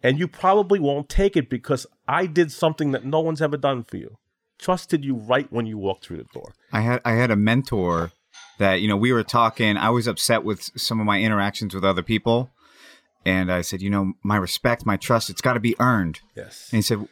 [0.01, 3.83] And you probably won't take it because I did something that no one's ever done
[3.83, 4.17] for you.
[4.59, 6.53] Trusted you right when you walked through the door.
[6.71, 8.11] I had I had a mentor
[8.59, 11.83] that, you know, we were talking, I was upset with some of my interactions with
[11.83, 12.51] other people
[13.25, 16.19] and I said, you know, my respect, my trust, it's got to be earned.
[16.35, 16.67] Yes.
[16.71, 17.07] And he said,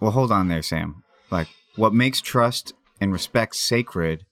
[0.00, 1.04] well, hold on there, Sam.
[1.30, 4.24] Like, what makes trust and respect sacred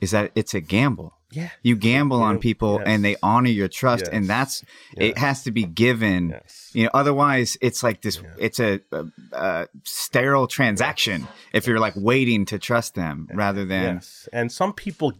[0.00, 1.14] is that it's a gamble.
[1.32, 1.48] Yeah.
[1.62, 2.88] You gamble on people yes.
[2.88, 4.04] and they honor your trust.
[4.04, 4.12] Yes.
[4.12, 4.64] And that's,
[4.96, 5.10] yes.
[5.10, 6.38] it has to be given.
[6.72, 8.28] You know, otherwise it's like this, yeah.
[8.38, 13.96] it's a, a, a, sterile transaction if you're like waiting to trust them rather than.
[13.96, 14.28] Yes.
[14.32, 15.14] And some people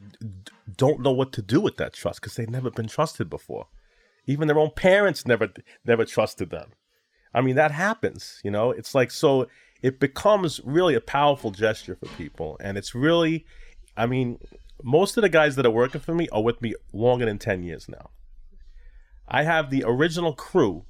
[0.76, 3.66] don't know what to do with that trust because they've never been trusted before.
[4.26, 5.48] Even their own parents never
[5.84, 6.72] never trusted them.
[7.34, 8.70] I mean, that happens, you know?
[8.70, 9.48] It's like so
[9.82, 13.46] it becomes really a powerful gesture for people and it's really
[13.96, 14.38] I mean,
[14.82, 17.62] most of the guys that are working for me are with me longer than 10
[17.62, 18.10] years now.
[19.28, 20.84] I have the original crew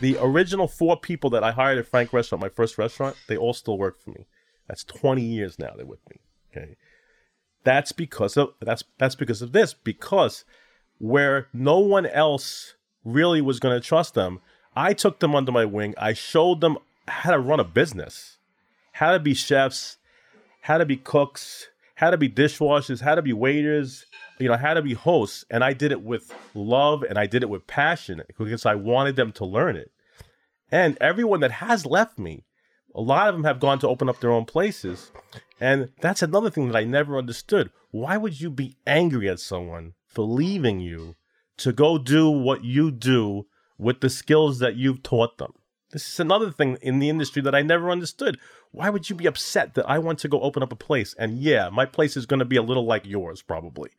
[0.00, 3.52] the original four people that I hired at Frank Restaurant, my first restaurant, they all
[3.52, 4.26] still work for me.
[4.68, 6.20] That's 20 years now they're with me.
[6.50, 6.76] Okay.
[7.64, 10.44] That's because of that's that's because of this because
[10.98, 14.40] where no one else really was going to trust them.
[14.76, 15.94] I took them under my wing.
[15.98, 16.78] I showed them
[17.08, 18.38] how to run a business,
[18.92, 19.98] how to be chefs,
[20.62, 21.68] how to be cooks,
[22.04, 24.04] how to be dishwashers, how to be waiters,
[24.38, 25.44] you know, how to be hosts.
[25.50, 29.16] And I did it with love and I did it with passion because I wanted
[29.16, 29.90] them to learn it.
[30.70, 32.44] And everyone that has left me,
[32.94, 35.12] a lot of them have gone to open up their own places.
[35.60, 37.70] And that's another thing that I never understood.
[37.90, 41.16] Why would you be angry at someone for leaving you
[41.56, 43.46] to go do what you do
[43.78, 45.52] with the skills that you've taught them.
[45.90, 48.38] This is another thing in the industry that I never understood.
[48.74, 51.14] Why would you be upset that I want to go open up a place?
[51.16, 53.90] And yeah, my place is going to be a little like yours, probably,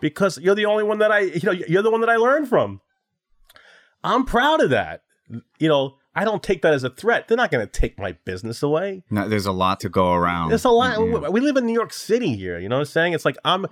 [0.00, 2.48] because you're the only one that I, you know, you're the one that I learned
[2.48, 2.80] from.
[4.02, 5.04] I'm proud of that.
[5.60, 7.28] You know, I don't take that as a threat.
[7.28, 9.04] They're not going to take my business away.
[9.10, 10.48] No, there's a lot to go around.
[10.48, 10.98] There's a lot.
[10.98, 11.32] Mm-hmm.
[11.32, 12.58] We live in New York City here.
[12.58, 13.12] You know what I'm saying?
[13.12, 13.66] It's like I'm.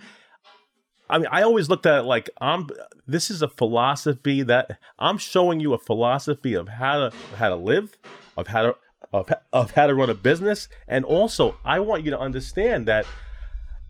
[1.10, 2.68] I mean, I always looked at it like I'm.
[3.08, 7.56] This is a philosophy that I'm showing you a philosophy of how to how to
[7.56, 7.98] live,
[8.36, 8.76] of how to
[9.12, 13.06] of, of how to run a business, and also I want you to understand that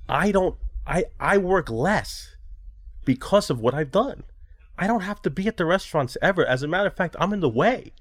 [0.08, 0.56] I don't.
[0.86, 2.36] I I work less
[3.04, 4.24] because of what I've done.
[4.78, 6.46] I don't have to be at the restaurants ever.
[6.46, 7.92] As a matter of fact, I'm in the way.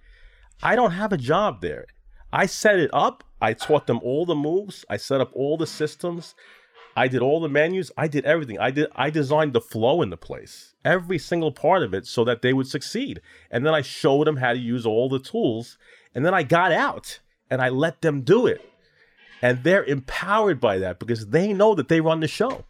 [0.61, 1.85] I don't have a job there.
[2.31, 3.23] I set it up.
[3.41, 4.85] I taught them all the moves.
[4.89, 6.35] I set up all the systems.
[6.95, 7.91] I did all the menus.
[7.95, 8.59] I did everything.
[8.59, 10.73] I did I designed the flow in the place.
[10.83, 13.21] Every single part of it so that they would succeed.
[13.51, 15.77] And then I showed them how to use all the tools.
[16.15, 18.61] And then I got out and I let them do it.
[19.41, 22.65] And they're empowered by that because they know that they run the show.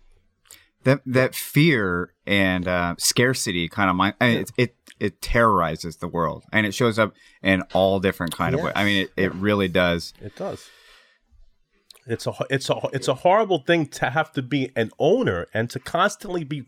[0.83, 4.15] That that fear and uh, scarcity kind of mind.
[4.21, 8.35] I mean, it, it it terrorizes the world and it shows up in all different
[8.35, 8.59] kind yes.
[8.59, 8.73] of ways.
[8.75, 10.13] I mean, it, it really does.
[10.21, 10.69] It does.
[12.05, 15.69] It's a it's a it's a horrible thing to have to be an owner and
[15.71, 16.63] to constantly be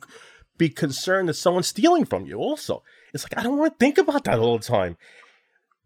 [0.58, 2.38] be concerned that someone's stealing from you.
[2.38, 4.98] Also, it's like I don't want to think about that all the time.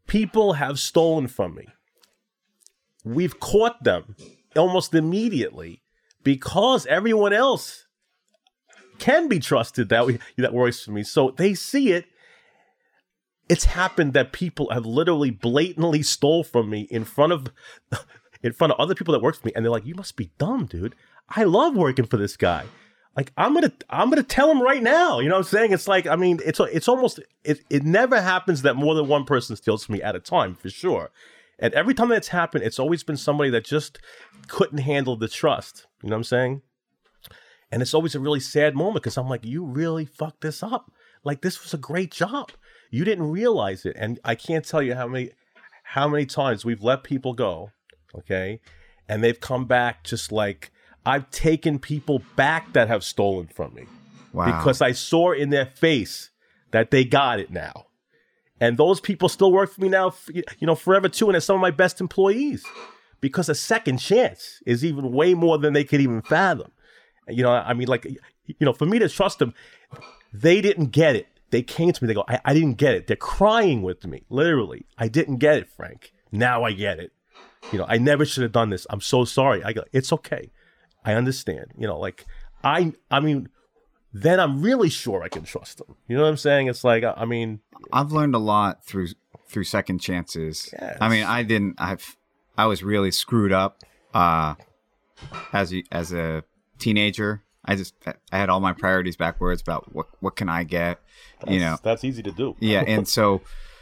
[0.07, 1.67] People have stolen from me.
[3.03, 4.15] We've caught them
[4.55, 5.81] almost immediately
[6.23, 7.85] because everyone else
[8.99, 11.03] can be trusted that we, that works for me.
[11.03, 12.05] So they see it
[13.49, 17.47] it's happened that people have literally blatantly stole from me in front of
[18.43, 20.31] in front of other people that work for me and they're like you must be
[20.37, 20.95] dumb dude
[21.29, 22.65] i love working for this guy
[23.15, 25.71] like i'm gonna i'm gonna tell him right now you know what i'm saying?
[25.71, 29.25] It's like i mean it's it's almost it, it never happens that more than one
[29.25, 31.11] person steals from me at a time for sure.
[31.59, 33.99] And every time that's happened it's always been somebody that just
[34.47, 36.61] couldn't handle the trust you know what i'm saying?
[37.71, 40.91] And it's always a really sad moment because i'm like you really fucked this up.
[41.23, 42.51] Like this was a great job.
[42.91, 45.31] You didn't realize it, and I can't tell you how many
[45.83, 47.71] how many times we've let people go,
[48.15, 48.59] okay,
[49.07, 50.71] and they've come back just like
[51.05, 53.85] I've taken people back that have stolen from me.
[54.31, 54.45] Wow.
[54.45, 56.29] Because I saw in their face
[56.71, 57.87] that they got it now.
[58.59, 61.25] And those people still work for me now, you know, forever too.
[61.25, 62.65] And they're some of my best employees
[63.19, 66.71] because a second chance is even way more than they could even fathom.
[67.27, 69.53] You know, I mean, like, you know, for me to trust them,
[70.33, 72.07] they didn't get it they came to me.
[72.07, 73.05] They go, I, I didn't get it.
[73.05, 74.87] They're crying with me, literally.
[74.97, 76.11] I didn't get it, Frank.
[76.31, 77.11] Now I get it.
[77.71, 78.87] You know, I never should have done this.
[78.89, 79.63] I'm so sorry.
[79.63, 80.49] I go, it's okay.
[81.05, 81.67] I understand.
[81.77, 82.25] You know, like
[82.63, 83.49] I, I mean,
[84.13, 85.95] then I'm really sure I can trust them.
[86.07, 86.67] You know what I'm saying?
[86.67, 87.59] It's like, I mean,
[87.91, 89.09] I've learned a lot through
[89.47, 90.69] through second chances.
[90.73, 90.97] Yes.
[91.01, 91.75] I mean, I didn't.
[91.77, 92.17] I've
[92.57, 94.55] I was really screwed up uh,
[95.51, 96.43] as a, as a
[96.79, 97.43] teenager.
[97.65, 100.99] I just I had all my priorities backwards about what what can I get,
[101.39, 101.77] that's, you know.
[101.81, 102.55] That's easy to do.
[102.59, 103.41] yeah, and so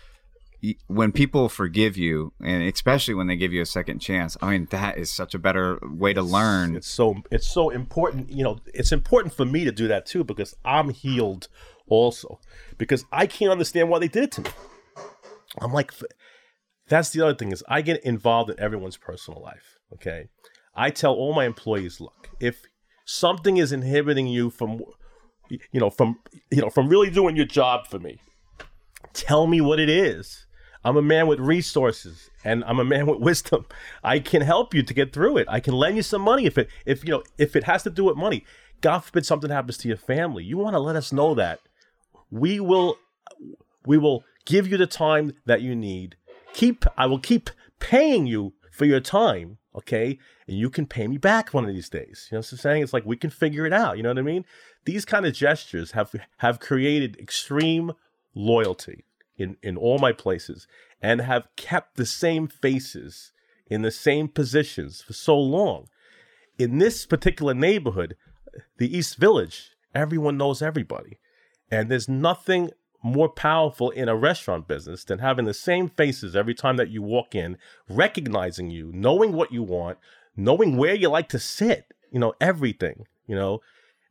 [0.88, 4.68] when people forgive you, and especially when they give you a second chance, I mean
[4.72, 6.76] that is such a better way to learn.
[6.76, 8.32] It's so it's so important.
[8.32, 11.48] You know, it's important for me to do that too because I'm healed
[11.88, 12.40] also
[12.78, 14.50] because I can't understand why they did it to me.
[15.60, 15.92] I'm like,
[16.88, 19.80] that's the other thing is I get involved in everyone's personal life.
[19.94, 20.30] Okay,
[20.76, 22.64] I tell all my employees, look, if
[23.06, 24.82] something is inhibiting you from
[25.50, 26.20] you know from
[26.52, 28.20] you know from really doing your job for me
[29.14, 30.46] tell me what it is
[30.84, 33.66] i'm a man with resources and i'm a man with wisdom
[34.04, 36.58] i can help you to get through it i can lend you some money if
[36.58, 38.46] it if you know if it has to do with money
[38.82, 41.60] god forbid something happens to your family you want to let us know that
[42.30, 42.98] we will
[43.86, 46.16] we will give you the time that you need
[46.54, 50.20] keep i will keep paying you for your time okay?
[50.48, 52.28] And you can pay me back one of these days.
[52.32, 52.84] You know what I'm saying?
[52.84, 53.98] It's like we can figure it out.
[53.98, 54.46] You know what I mean?
[54.86, 57.94] These kind of gestures have have created extreme
[58.34, 59.06] loyalty
[59.42, 60.68] in in all my places
[61.02, 63.34] and have kept the same faces
[63.68, 65.88] in the same positions for so long.
[66.60, 68.16] In this particular neighborhood,
[68.78, 71.20] the East Village, everyone knows everybody.
[71.72, 76.54] And there's nothing more powerful in a restaurant business than having the same faces every
[76.54, 77.58] time that you walk in,
[77.90, 79.98] recognizing you, knowing what you want,
[80.36, 83.62] knowing where you like to sit, you know, everything, you know.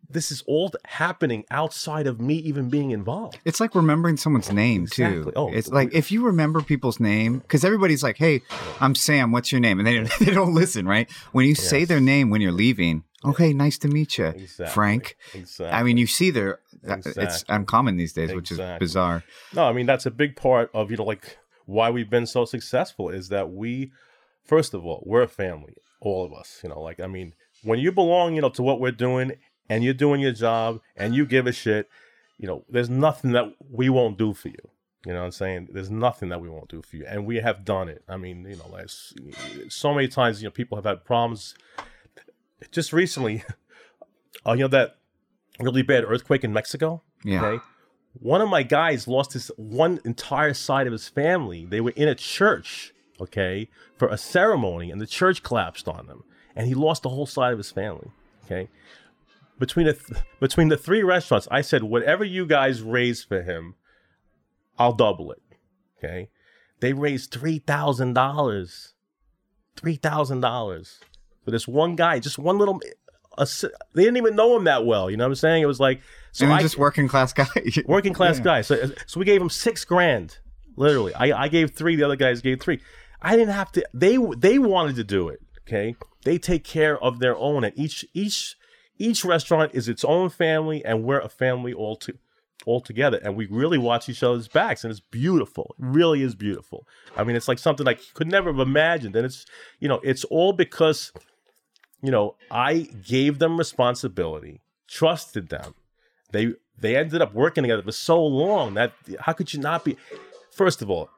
[0.09, 3.39] This is all happening outside of me even being involved.
[3.45, 5.25] It's like remembering someone's name exactly.
[5.25, 5.33] too.
[5.37, 8.43] Oh, it's like if you remember people's name, because everybody's like, "Hey,
[8.81, 9.31] I'm Sam.
[9.31, 11.11] What's your name?" And they they don't listen, right?
[11.33, 11.63] When you yes.
[11.63, 14.67] say their name when you're leaving, okay, nice to meet you, exactly.
[14.67, 15.17] Frank.
[15.35, 15.79] Exactly.
[15.79, 17.25] I mean, you see their uh, Exactly.
[17.25, 19.23] It's uncommon these days, which is bizarre.
[19.55, 22.45] No, I mean that's a big part of you know like why we've been so
[22.45, 23.93] successful is that we
[24.45, 26.61] first of all, we're a family, all of us.
[26.63, 29.33] You know, like I mean, when you belong, you know, to what we're doing,
[29.71, 31.89] and you're doing your job, and you give a shit,
[32.37, 34.69] you know, there's nothing that we won't do for you.
[35.07, 35.69] You know what I'm saying?
[35.73, 37.07] There's nothing that we won't do for you.
[37.07, 38.03] And we have done it.
[38.09, 38.91] I mean, you know, like
[39.71, 41.55] so many times, you know, people have had problems.
[42.71, 43.45] Just recently,
[44.47, 44.97] uh, you know, that
[45.59, 47.03] really bad earthquake in Mexico.
[47.25, 47.45] Yeah.
[47.45, 47.65] Okay.
[48.15, 51.65] One of my guys lost his one entire side of his family.
[51.65, 56.25] They were in a church, okay, for a ceremony, and the church collapsed on them,
[56.57, 58.11] and he lost the whole side of his family.
[58.45, 58.69] Okay.
[59.61, 63.75] Between the th- between the three restaurants, I said, whatever you guys raise for him,
[64.79, 65.43] I'll double it.
[65.99, 66.31] Okay.
[66.81, 68.95] They raised three thousand dollars.
[69.77, 70.99] Three thousand dollars
[71.45, 72.81] for this one guy, just one little.
[73.39, 73.47] A,
[73.95, 75.11] they didn't even know him that well.
[75.11, 75.63] You know what I'm saying?
[75.63, 76.01] It was like
[76.33, 76.47] so.
[76.47, 77.47] I, just working class guy.
[77.87, 78.45] working class yeah.
[78.45, 78.61] guy.
[78.63, 80.39] So so we gave him six grand.
[80.77, 81.97] Literally, I I gave three.
[81.97, 82.81] The other guys gave three.
[83.23, 83.85] I didn't have to.
[83.93, 85.41] They they wanted to do it.
[85.69, 85.97] Okay.
[86.25, 88.57] They take care of their own, and each each
[89.01, 92.17] each restaurant is its own family, and we're a family all to
[92.67, 95.75] all together and we really watch each other's backs and it's beautiful.
[95.79, 96.87] It really is beautiful.
[97.17, 99.47] I mean it's like something i could never have imagined and it's
[99.79, 101.11] you know it's all because
[102.03, 105.75] you know i gave them responsibility trusted them.
[106.33, 109.97] They they ended up working together for so long that how could you not be
[110.51, 111.09] first of all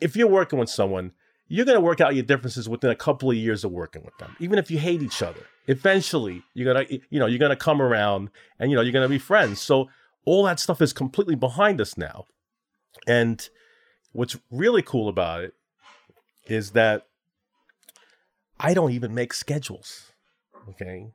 [0.00, 1.12] if you're working with someone
[1.50, 4.16] you're going to work out your differences within a couple of years of working with
[4.18, 7.80] them even if you hate each other eventually you're to you know you're to come
[7.80, 9.88] around and you know you're to be friends so
[10.28, 12.26] all that stuff is completely behind us now.
[13.06, 13.48] And
[14.12, 15.54] what's really cool about it
[16.46, 17.06] is that
[18.60, 20.12] I don't even make schedules.
[20.68, 21.06] Okay.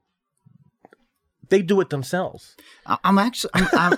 [1.50, 2.56] They do it themselves.
[3.04, 3.98] I'm actually, I'm, I'm,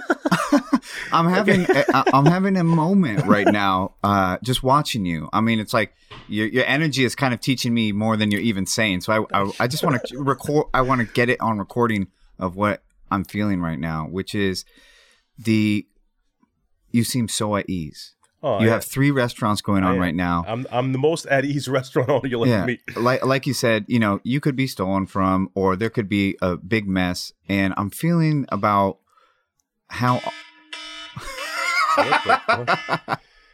[1.11, 1.83] I'm having, okay.
[1.91, 5.29] I'm having a moment right now, uh, just watching you.
[5.31, 5.93] I mean, it's like
[6.27, 9.01] your your energy is kind of teaching me more than you're even saying.
[9.01, 10.67] So I, I, I just want to record.
[10.73, 12.07] I want to get it on recording
[12.39, 14.65] of what I'm feeling right now, which is
[15.37, 15.85] the
[16.91, 18.14] you seem so at ease.
[18.45, 18.73] Oh, you yeah.
[18.73, 20.45] have three restaurants going on right now.
[20.47, 22.57] I'm I'm the most at ease restaurant owner you'll yeah.
[22.57, 22.95] ever meet.
[22.95, 26.37] like like you said, you know, you could be stolen from, or there could be
[26.43, 27.33] a big mess.
[27.49, 28.99] And I'm feeling about
[29.87, 30.21] how.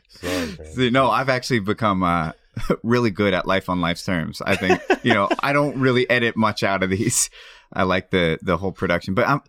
[0.10, 2.34] Sorry, See, no, I've actually become uh,
[2.84, 4.42] really good at life on life's terms.
[4.42, 7.30] I think you know I don't really edit much out of these.
[7.72, 9.42] I like the the whole production, but I'm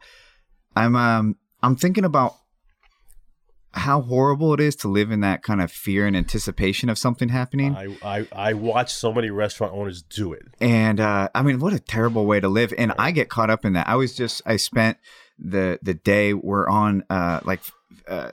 [0.77, 2.37] I'm um I'm thinking about
[3.75, 7.31] how horrible it is to live in that kind of fear and anticipation of something
[7.31, 7.75] happening.
[7.75, 11.73] I I, I watch so many restaurant owners do it, and uh, I mean, what
[11.73, 12.73] a terrible way to live.
[12.77, 13.89] And I get caught up in that.
[13.89, 14.99] I was just I spent
[15.39, 17.61] the the day we're on uh, like.
[18.07, 18.31] Uh,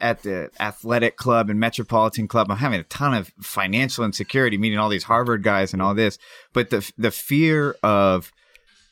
[0.00, 4.76] at the athletic club and metropolitan club i'm having a ton of financial insecurity meeting
[4.76, 6.18] all these harvard guys and all this
[6.52, 8.32] but the the fear of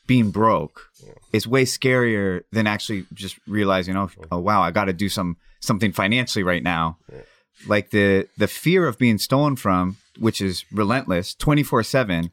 [0.07, 0.89] being broke
[1.31, 4.27] is way scarier than actually just realizing, oh, mm.
[4.31, 6.97] oh wow, I got to do some something financially right now.
[7.11, 7.21] Yeah.
[7.67, 12.31] Like the the fear of being stolen from, which is relentless, twenty four seven,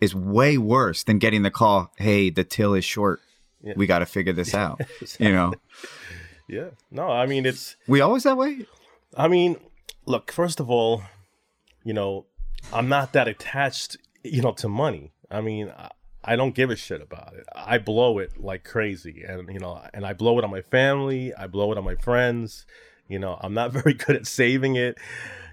[0.00, 1.92] is way worse than getting the call.
[1.96, 3.20] Hey, the till is short.
[3.62, 3.74] Yeah.
[3.76, 4.80] We got to figure this out.
[5.00, 5.26] exactly.
[5.26, 5.54] You know.
[6.48, 6.70] Yeah.
[6.90, 7.76] No, I mean it's.
[7.86, 8.66] We always that way.
[9.16, 9.56] I mean,
[10.06, 10.32] look.
[10.32, 11.02] First of all,
[11.84, 12.26] you know,
[12.72, 15.12] I'm not that attached, you know, to money.
[15.30, 15.72] I mean,
[16.24, 17.46] I don't give a shit about it.
[17.54, 21.34] I blow it like crazy, and you know, and I blow it on my family.
[21.34, 22.66] I blow it on my friends.
[23.08, 24.98] You know, I'm not very good at saving it.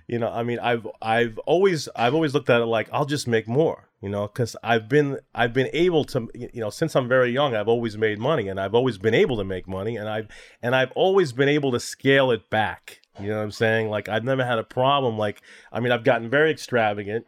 [0.08, 3.28] You know, I mean, I've I've always I've always looked at it like I'll just
[3.28, 3.90] make more.
[4.02, 7.54] You know, because I've been I've been able to you know since I'm very young
[7.54, 10.28] I've always made money and I've always been able to make money and I've
[10.62, 13.02] and I've always been able to scale it back.
[13.20, 13.90] You know what I'm saying?
[13.90, 15.18] Like I've never had a problem.
[15.18, 15.42] Like
[15.72, 17.28] I mean, I've gotten very extravagant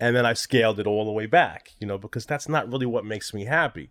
[0.00, 2.86] and then I scaled it all the way back, you know, because that's not really
[2.86, 3.90] what makes me happy.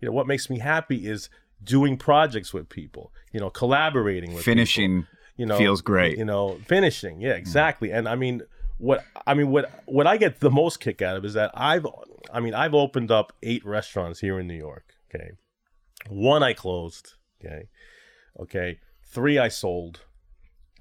[0.00, 1.28] You know, what makes me happy is
[1.62, 5.02] doing projects with people, you know, collaborating with finishing.
[5.02, 6.18] People, you know, feels great.
[6.18, 7.88] You know, finishing, yeah, exactly.
[7.88, 7.98] Mm.
[7.98, 8.42] And I mean,
[8.78, 11.86] what I mean, what what I get the most kick out of is that I've,
[12.32, 14.94] I mean, I've opened up eight restaurants here in New York.
[15.14, 15.30] Okay,
[16.08, 17.14] one I closed.
[17.44, 17.68] Okay,
[18.40, 20.00] okay, three I sold,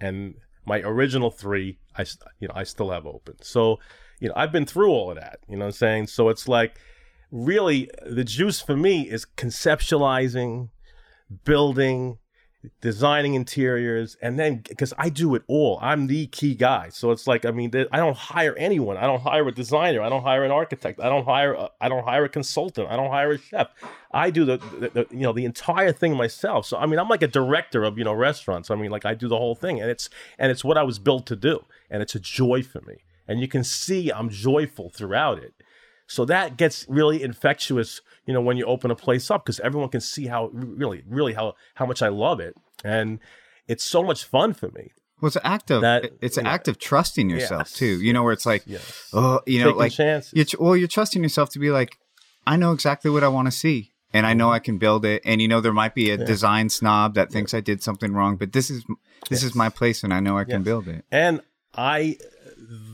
[0.02, 2.06] and my original three I
[2.40, 3.36] you know I still have open.
[3.42, 3.80] So
[4.24, 6.08] you know, I've been through all of that, you know what I'm saying?
[6.08, 6.80] So it's like
[7.30, 10.70] really the juice for me is conceptualizing,
[11.44, 12.20] building,
[12.80, 15.78] designing interiors and then because i do it all.
[15.82, 16.88] I'm the key guy.
[16.88, 18.96] So it's like i mean i don't hire anyone.
[18.96, 20.02] I don't hire a designer.
[20.02, 21.02] I don't hire an architect.
[21.02, 22.90] I don't hire a, i don't hire a consultant.
[22.90, 23.68] I don't hire a chef.
[24.14, 26.66] I do the, the, the, you know the entire thing myself.
[26.66, 28.72] So i mean i'm like a director of you know restaurants.
[28.72, 30.10] I mean like i do the whole thing and it's
[30.40, 33.40] and it's what i was built to do and it's a joy for me and
[33.40, 35.54] you can see I'm joyful throughout it.
[36.08, 39.90] So that gets really infectious, you know, when you open a place up because everyone
[39.90, 43.20] can see how really, really how how much I love it, and
[43.68, 44.92] it's so much fun for me.
[45.22, 48.02] Well, it's an act of That- it's an know, act of trusting yourself yes, too.
[48.02, 49.10] You know, where it's like, Yes.
[49.14, 50.34] oh, you know, Taking like chances.
[50.34, 51.98] You're, well, you're trusting yourself to be like,
[52.46, 54.54] I know exactly what I want to see, and I know Mm-hmm.
[54.56, 55.22] I can build it.
[55.24, 58.36] And you know, there might be a design snob that thinks I did something wrong,
[58.36, 58.84] but this is
[59.30, 60.66] this is my place, and I know I can Yes.
[60.66, 61.06] build it.
[61.10, 61.40] And
[61.76, 62.18] I,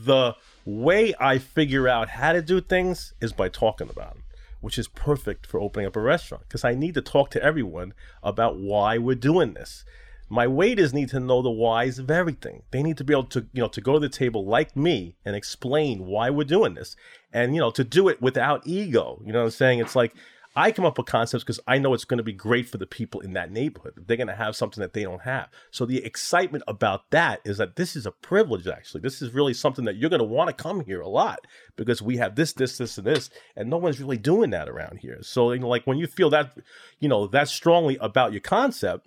[0.04, 4.24] the way I figure out how to do things is by talking about them,
[4.60, 7.94] which is perfect for opening up a restaurant because I need to talk to everyone
[8.22, 9.84] about why we're doing this.
[10.28, 12.62] My waiters need to know the whys of everything.
[12.70, 15.16] They need to be able to, you know, to go to the table like me
[15.24, 16.94] and explain why we're doing this,
[17.32, 19.20] and you know, to do it without ego.
[19.24, 19.80] You know what I'm saying?
[19.80, 20.14] It's like
[20.56, 22.86] I come up with concepts because I know it's going to be great for the
[22.86, 23.92] people in that neighborhood.
[23.96, 25.48] They're going to have something that they don't have.
[25.70, 29.02] So the excitement about that is that this is a privilege, actually.
[29.02, 31.46] This is really something that you're going to want to come here a lot
[31.76, 34.98] because we have this, this, this, and this, and no one's really doing that around
[34.98, 35.18] here.
[35.22, 36.58] So, you know, like when you feel that,
[36.98, 39.06] you know, that strongly about your concept,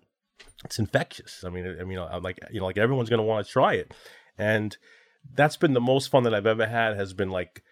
[0.63, 1.43] it's infectious.
[1.45, 3.73] I mean, I mean, I'm like, you know, like everyone's going to want to try
[3.73, 3.93] it.
[4.37, 4.77] And
[5.35, 7.63] that's been the most fun that I've ever had has been like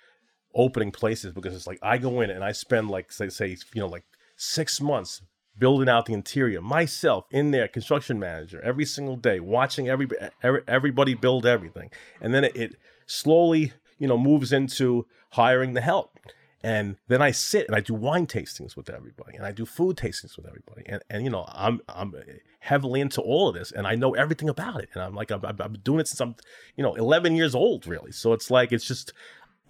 [0.54, 3.82] opening places because it's like I go in and I spend like say say you
[3.82, 4.04] know like
[4.36, 5.22] six months
[5.58, 10.08] building out the interior myself in there, construction manager every single day, watching every,
[10.41, 11.89] every everybody build everything,
[12.20, 12.76] and then it, it
[13.06, 16.18] slowly you know moves into hiring the help.
[16.64, 19.97] And then I sit and I do wine tastings with everybody, and I do food
[19.97, 22.14] tastings with everybody, and, and you know I'm I'm
[22.60, 25.43] heavily into all of this, and I know everything about it, and I'm like I'm
[25.43, 26.36] I'm doing it since I'm
[26.76, 28.12] you know 11 years old, really.
[28.12, 29.12] So it's like it's just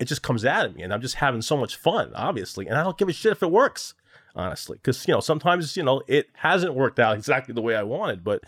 [0.02, 2.76] it just comes out of me and i'm just having so much fun obviously and
[2.76, 3.94] i don't give a shit if it works
[4.36, 7.84] honestly because you know sometimes you know it hasn't worked out exactly the way i
[7.84, 8.42] wanted but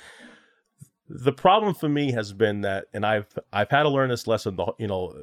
[1.07, 4.55] the problem for me has been that and i've i've had to learn this lesson
[4.55, 5.13] the you know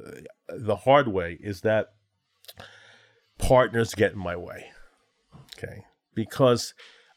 [0.47, 1.93] the hard way is that
[3.37, 4.71] partners get in my way
[5.57, 5.83] okay?
[6.15, 6.73] Because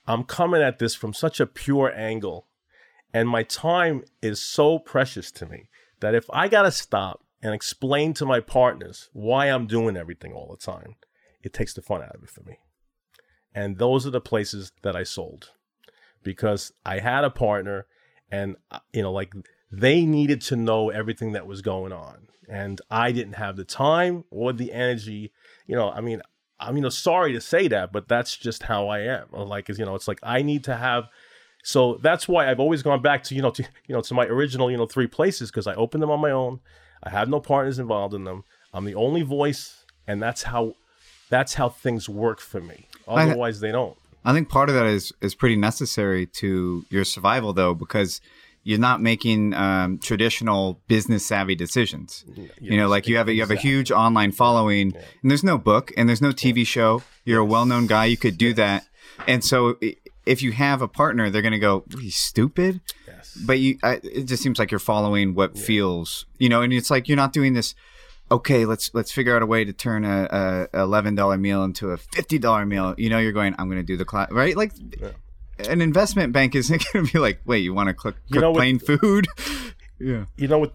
[0.07, 2.49] i'm coming at this from such a pure angle
[3.13, 5.69] and my time is so precious to me
[6.01, 10.49] that if i gotta stop and explain to my partners why I'm doing everything all
[10.51, 10.97] the time,
[11.43, 12.59] it takes the fun out of it for me.
[13.55, 15.51] And those are the places that I sold
[16.23, 17.87] because I had a partner
[18.33, 19.35] and, uh, you know, like
[19.71, 22.29] they needed to know everything that was going on.
[22.49, 25.31] And I didn't have the time or the energy.
[25.67, 26.23] You know, I mean,
[26.59, 29.27] I'm, you know, sorry to say that, but that's just how I am.
[29.33, 31.09] Like, you know, it's like I need to have
[31.67, 34.27] so that's why I've always gone back to you know to you know to my
[34.27, 36.61] original you know three places because I opened them on my own.
[37.05, 38.45] I have no partners involved in them.
[38.73, 40.75] I'm the only voice, and that's how
[41.31, 42.89] that's how things work for me.
[43.07, 43.97] Otherwise, they don't.
[44.25, 48.21] I think part of that is is pretty necessary to your survival, though, because
[48.63, 52.25] you're not making um, traditional business savvy decisions.
[52.61, 55.59] you know, like you have a, you have a huge online following, and there's no
[55.59, 57.03] book and there's no TV show.
[57.27, 58.07] You're a well known guy.
[58.07, 58.87] You could do that,
[59.27, 59.97] and so i-
[60.27, 63.37] if you have a partner, they're going to go, "He's stupid." Yes.
[63.47, 66.91] But you, I, it just seems like you're following what feels, you know, and it's
[66.91, 67.75] like you're not doing this.
[68.31, 71.91] Okay, let's let's figure out a way to turn a, a eleven dollar meal into
[71.91, 72.95] a fifty dollar meal.
[72.97, 73.55] You know, you're going.
[73.59, 74.57] I'm going to do the class, right?
[74.57, 74.73] Like,
[75.59, 78.51] an investment bank isn't going to be like, wait, you want to cook, cook know
[78.51, 79.27] what- plain food?
[80.01, 80.75] yeah, You know what?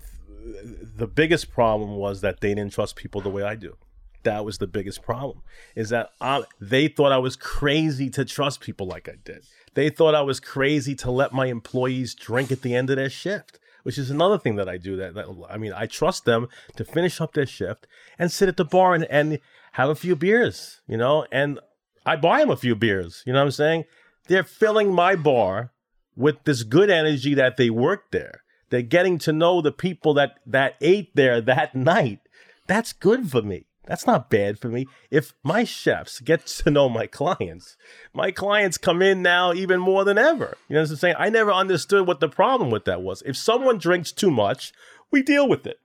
[0.96, 3.76] The biggest problem was that they didn't trust people the way I do.
[4.24, 5.42] That was the biggest problem.
[5.76, 9.46] Is that I, they thought I was crazy to trust people like I did.
[9.76, 13.10] They thought I was crazy to let my employees drink at the end of their
[13.10, 14.96] shift, which is another thing that I do.
[14.98, 18.58] That, that I mean, I trust them to finish up their shift and sit at
[18.58, 19.40] the bar and, and
[19.74, 21.26] have a few beers, you know.
[21.32, 21.60] And
[22.06, 23.24] I buy them a few beers.
[23.26, 23.86] You know what I'm saying?
[24.28, 25.72] They're filling my bar
[26.16, 28.44] with this good energy that they work there.
[28.70, 32.20] They're getting to know the people that that ate there that night.
[32.68, 33.66] That's good for me.
[33.90, 34.86] That's not bad for me.
[35.10, 37.76] If my chefs get to know my clients,
[38.14, 40.56] my clients come in now even more than ever.
[40.68, 41.16] You know what I'm saying?
[41.18, 43.24] I never understood what the problem with that was.
[43.26, 44.74] If someone drinks too much,
[45.10, 45.80] we deal with it.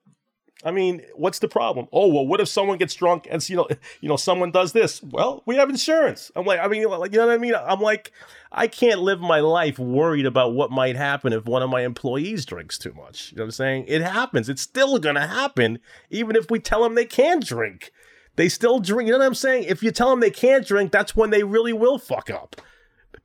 [0.64, 1.88] I mean, what's the problem?
[1.92, 3.68] Oh well, what if someone gets drunk and you know,
[4.00, 5.02] you know, someone does this?
[5.02, 6.32] Well, we have insurance.
[6.34, 7.54] I'm like, I mean, like, you know what I mean?
[7.54, 8.12] I'm like,
[8.50, 12.46] I can't live my life worried about what might happen if one of my employees
[12.46, 13.32] drinks too much.
[13.32, 13.84] You know what I'm saying?
[13.88, 14.48] It happens.
[14.48, 17.92] It's still gonna happen, even if we tell them they can't drink.
[18.36, 19.06] They still drink.
[19.06, 19.64] You know what I'm saying?
[19.64, 22.56] If you tell them they can't drink, that's when they really will fuck up,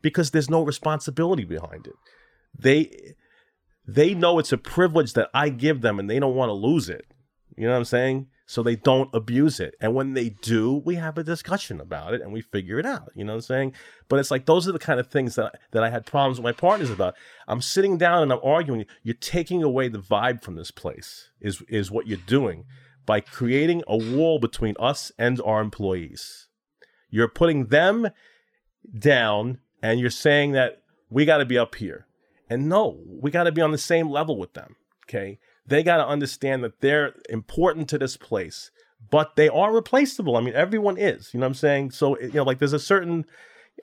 [0.02, 1.96] because there's no responsibility behind it.
[2.58, 3.16] They
[3.88, 6.90] they know it's a privilege that I give them, and they don't want to lose
[6.90, 7.06] it.
[7.60, 8.28] You know what I'm saying?
[8.45, 9.76] So they don't abuse it.
[9.82, 13.12] And when they do, we have a discussion about it and we figure it out.
[13.14, 13.74] You know what I'm saying?
[14.07, 16.45] But it's like those are the kind of things that that I had problems with
[16.45, 17.16] my partners about.
[17.49, 18.86] I'm sitting down and I'm arguing.
[19.03, 21.32] You're taking away the vibe from this place.
[21.41, 22.64] Is is what you're doing
[23.05, 26.47] by creating a wall between us and our employees.
[27.10, 28.07] You're putting them
[28.97, 32.07] down and you're saying that we got to be up here.
[32.49, 34.78] And no, we got to be on the same level with them.
[35.05, 35.39] Okay.
[35.70, 38.72] They got to understand that they're important to this place,
[39.09, 40.36] but they are replaceable.
[40.36, 41.91] I mean, everyone is, you know what I'm saying?
[41.91, 43.26] So, eh, you know, like there's a certain,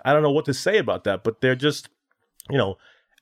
[0.05, 1.89] I don't know what to say about that, but they're just,
[2.51, 2.77] you know,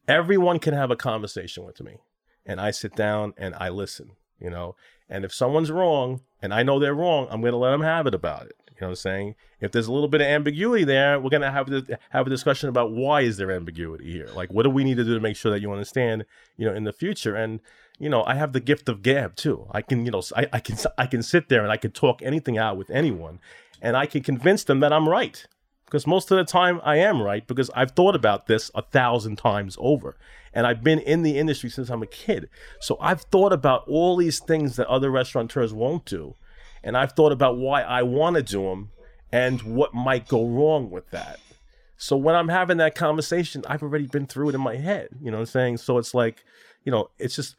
[0.08, 1.98] everyone can have a conversation with me
[2.46, 4.76] and I sit down and I listen, you know,
[5.08, 8.06] and if someone's wrong and I know they're wrong, I'm going to let them have
[8.06, 8.56] it about it.
[8.74, 9.34] You know what I'm saying?
[9.60, 12.68] If there's a little bit of ambiguity there, we're gonna have to have a discussion
[12.68, 14.28] about why is there ambiguity here?
[14.34, 16.24] Like, what do we need to do to make sure that you understand,
[16.56, 17.36] you know, in the future?
[17.36, 17.60] And
[17.98, 19.66] you know, I have the gift of gab too.
[19.70, 22.22] I can, you know, I, I can I can sit there and I can talk
[22.22, 23.40] anything out with anyone,
[23.80, 25.46] and I can convince them that I'm right.
[25.86, 29.36] Because most of the time I am right because I've thought about this a thousand
[29.36, 30.16] times over.
[30.52, 32.48] And I've been in the industry since I'm a kid.
[32.80, 36.34] So I've thought about all these things that other restaurateurs won't do
[36.84, 38.90] and I've thought about why I want to do them
[39.32, 41.40] and what might go wrong with that.
[41.96, 45.08] So when I'm having that conversation, I've already been through it in my head.
[45.20, 45.78] You know what I'm saying?
[45.78, 46.44] So it's like,
[46.84, 47.56] you know, it's just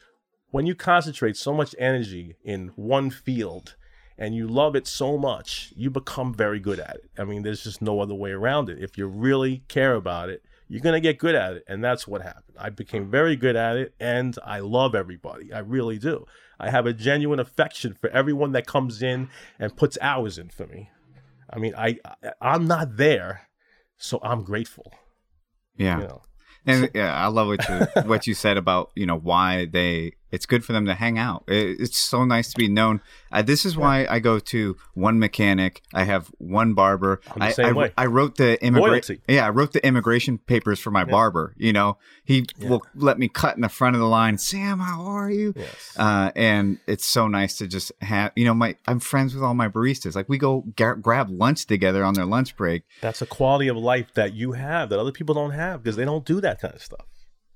[0.55, 3.75] when you concentrate so much energy in one field
[4.17, 7.09] and you love it so much, you become very good at it.
[7.19, 8.81] I mean, there's just no other way around it.
[8.81, 11.65] If you really care about it, you're going to get good at it.
[11.67, 12.55] And that's what happened.
[12.57, 15.51] I became very good at it and I love everybody.
[15.51, 16.25] I really do.
[16.57, 19.27] I have a genuine affection for everyone that comes in
[19.59, 20.89] and puts hours in for me.
[21.49, 21.99] I mean, I,
[22.39, 23.49] I am not there,
[23.97, 24.93] so I'm grateful.
[25.75, 25.99] Yeah.
[25.99, 26.21] You know?
[26.65, 30.45] And yeah, I love what you what you said about you know why they it's
[30.45, 31.43] good for them to hang out.
[31.47, 33.01] It, it's so nice to be known.
[33.31, 35.81] Uh, this is why I go to one mechanic.
[35.93, 37.21] I have one barber.
[37.39, 39.21] I, I, I, wrote the immigration.
[39.27, 41.11] Yeah, I wrote the immigration papers for my yeah.
[41.11, 41.53] barber.
[41.57, 42.69] You know, he yeah.
[42.69, 44.37] will let me cut in the front of the line.
[44.37, 45.53] Sam, how are you?
[45.55, 45.93] Yes.
[45.97, 48.31] Uh, and it's so nice to just have.
[48.35, 50.15] You know, my I'm friends with all my baristas.
[50.15, 52.83] Like we go g- grab lunch together on their lunch break.
[53.01, 56.05] That's a quality of life that you have that other people don't have because they
[56.05, 57.05] don't do that kind of stuff.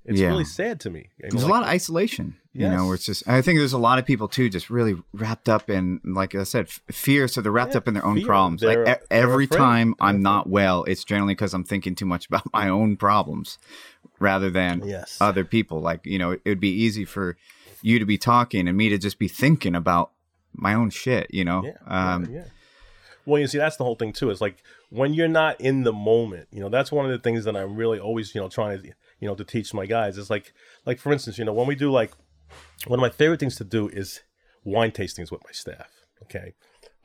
[0.04, 0.28] It's yeah.
[0.28, 1.10] really sad to me.
[1.18, 2.70] There's like, a lot of isolation, yes.
[2.70, 4.96] you know, where it's just, I think there's a lot of people too, just really
[5.12, 7.28] wrapped up in, like I said, fear.
[7.28, 8.26] So they're wrapped yeah, up in their own fear.
[8.26, 8.60] problems.
[8.60, 12.52] They're, like every time I'm not well, it's generally because I'm thinking too much about
[12.52, 13.58] my own problems
[14.18, 15.16] rather than yes.
[15.20, 15.80] other people.
[15.80, 17.36] Like, you know, it would be easy for
[17.82, 20.10] you to be talking and me to just be thinking about
[20.52, 21.64] my own shit, you know?
[21.64, 22.44] Yeah, um, yeah,
[23.24, 24.30] Well, you see, that's the whole thing too.
[24.30, 27.44] Is like when you're not in the moment, you know, that's one of the things
[27.44, 30.18] that I'm really always, you know, trying to you know, to teach my guys.
[30.18, 30.52] It's like,
[30.86, 32.12] like for instance, you know, when we do like,
[32.86, 34.20] one of my favorite things to do is
[34.64, 35.88] wine tastings with my staff.
[36.22, 36.54] Okay,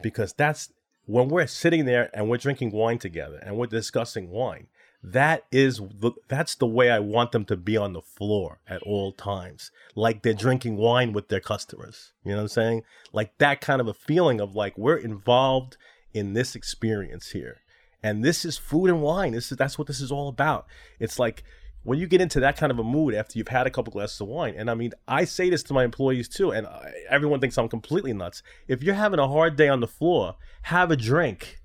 [0.02, 0.72] because that's
[1.06, 4.68] when we're sitting there and we're drinking wine together and we're discussing wine.
[5.04, 8.82] That is the that's the way I want them to be on the floor at
[8.82, 12.12] all times, like they're drinking wine with their customers.
[12.24, 12.84] You know what I'm saying?
[13.14, 15.78] Like that kind of a feeling of like we're involved
[16.14, 17.62] in this experience here
[18.06, 20.68] and this is food and wine this is that's what this is all about
[21.00, 21.44] it's like
[21.86, 24.20] when you get into that kind of a mood after you've had a couple glasses
[24.20, 27.40] of wine, and I mean, I say this to my employees too, and I, everyone
[27.40, 28.44] thinks I'm completely nuts.
[28.68, 31.62] If you're having a hard day on the floor, have a drink.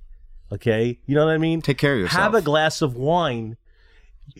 [0.52, 1.62] Okay, you know what I mean.
[1.62, 2.22] Take care of yourself.
[2.22, 3.56] Have a glass of wine.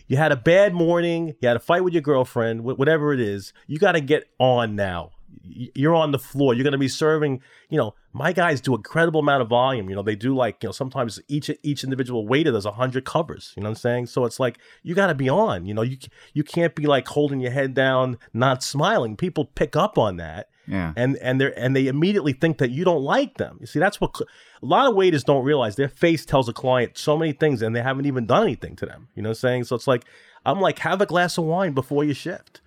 [0.07, 1.35] You had a bad morning.
[1.41, 2.63] You had a fight with your girlfriend.
[2.63, 5.11] Whatever it is, you got to get on now
[5.43, 6.53] you're on the floor.
[6.53, 7.41] You're going to be serving.
[7.69, 9.89] You know, my guys do incredible amount of volume.
[9.89, 13.05] You know, they do like you know sometimes each each individual waiter does a hundred
[13.05, 13.53] covers.
[13.55, 14.05] You know what I'm saying?
[14.07, 15.65] So it's like you got to be on.
[15.65, 15.97] You know, you
[16.33, 19.15] you can't be like holding your head down, not smiling.
[19.15, 20.49] People pick up on that.
[20.67, 20.93] Yeah.
[20.95, 23.57] And and they and they immediately think that you don't like them.
[23.59, 24.25] You see, that's what a
[24.65, 25.75] lot of waiters don't realize.
[25.75, 28.85] Their face tells a client so many things, and they haven't even done anything to
[28.85, 29.09] them.
[29.15, 29.63] You know what I'm saying?
[29.65, 30.05] So it's like
[30.45, 32.61] I'm like, have a glass of wine before you shift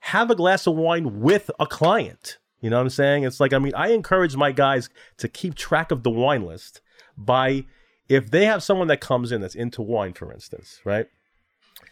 [0.00, 2.38] have a glass of wine with a client.
[2.60, 3.24] You know what I'm saying?
[3.24, 6.80] It's like, I mean, I encourage my guys to keep track of the wine list
[7.16, 7.64] by,
[8.08, 11.06] if they have someone that comes in that's into wine, for instance, right?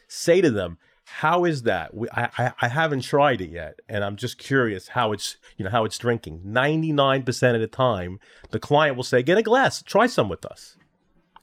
[0.08, 0.78] Say to them,
[1.08, 1.94] how is that?
[1.94, 5.70] We, I, I haven't tried it yet, and I'm just curious how it's you know
[5.70, 6.42] how it's drinking.
[6.44, 10.28] Ninety nine percent of the time, the client will say, "Get a glass, try some
[10.28, 10.76] with us,"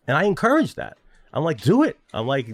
[0.08, 0.98] and I encourage that.
[1.36, 2.00] I'm like, do it.
[2.14, 2.48] I'm like,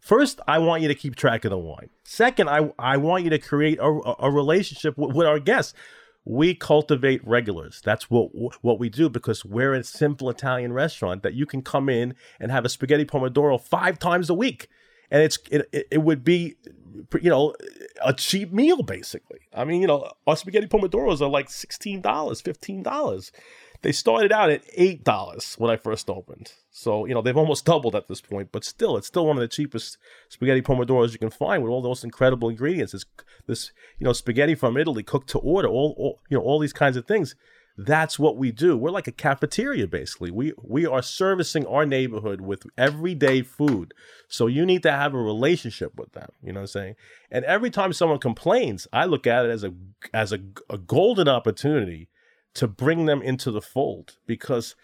[0.00, 1.88] first, I want you to keep track of the wine.
[2.04, 5.72] Second, I, I want you to create a, a relationship with, with our guests.
[6.24, 7.80] We cultivate regulars.
[7.82, 8.30] That's what
[8.62, 12.52] what we do because we're a simple Italian restaurant that you can come in and
[12.52, 14.68] have a spaghetti pomodoro five times a week,
[15.10, 16.54] and it's it, it would be
[17.20, 17.54] you know
[18.04, 19.40] a cheap meal basically.
[19.52, 23.32] I mean, you know, our spaghetti pomodoros are like sixteen dollars, fifteen dollars.
[23.80, 26.52] They started out at eight dollars when I first opened.
[26.74, 29.42] So, you know, they've almost doubled at this point, but still, it's still one of
[29.42, 29.98] the cheapest
[30.30, 32.94] spaghetti pomodoros you can find with all those incredible ingredients.
[32.94, 33.04] It's
[33.46, 36.72] this, you know, spaghetti from Italy cooked to order, all, all you know, all these
[36.72, 37.34] kinds of things.
[37.76, 38.76] that's what we do.
[38.76, 40.30] We're like a cafeteria basically.
[40.30, 43.94] We we are servicing our neighborhood with everyday food.
[44.28, 46.94] So you need to have a relationship with them, you know what I'm saying?
[47.30, 49.72] And every time someone complains, I look at it as a
[50.12, 52.08] as a, a golden opportunity
[52.54, 54.74] to bring them into the fold because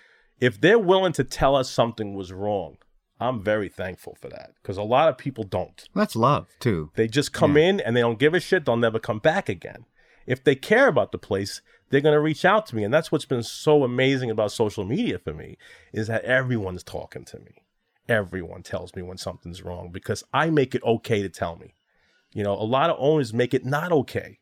[0.41, 2.79] if they're willing to tell us something was wrong,
[3.21, 5.89] I'm very thankful for that because a lot of people don't.
[5.95, 6.91] That's love too.
[6.95, 7.65] They just come yeah.
[7.65, 8.65] in and they don't give a shit.
[8.65, 9.87] They'll never come back again.
[10.27, 12.85] If they care about the place, they're going to reach out to me.
[12.85, 15.57] And that's what's been so amazing about social media for me
[15.93, 17.63] is that everyone's talking to me.
[18.09, 21.75] Everyone tells me when something's wrong because I make it okay to tell me.
[22.33, 24.39] You know, a lot of owners make it not okay.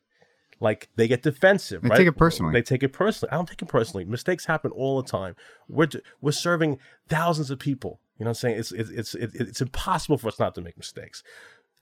[0.59, 1.89] Like they get defensive, right?
[1.89, 1.97] they right?
[1.97, 2.53] take it personally.
[2.53, 3.31] They take it personally.
[3.31, 4.05] I don't take it personally.
[4.05, 5.35] Mistakes happen all the time.
[5.67, 5.89] We're
[6.21, 7.99] we're serving thousands of people.
[8.17, 8.59] You know what I'm saying?
[8.59, 11.21] It's it's it's it's, impossible for us not to make mistakes.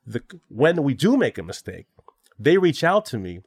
[0.05, 1.86] The when we do make a mistake,
[2.38, 3.41] they reach out to me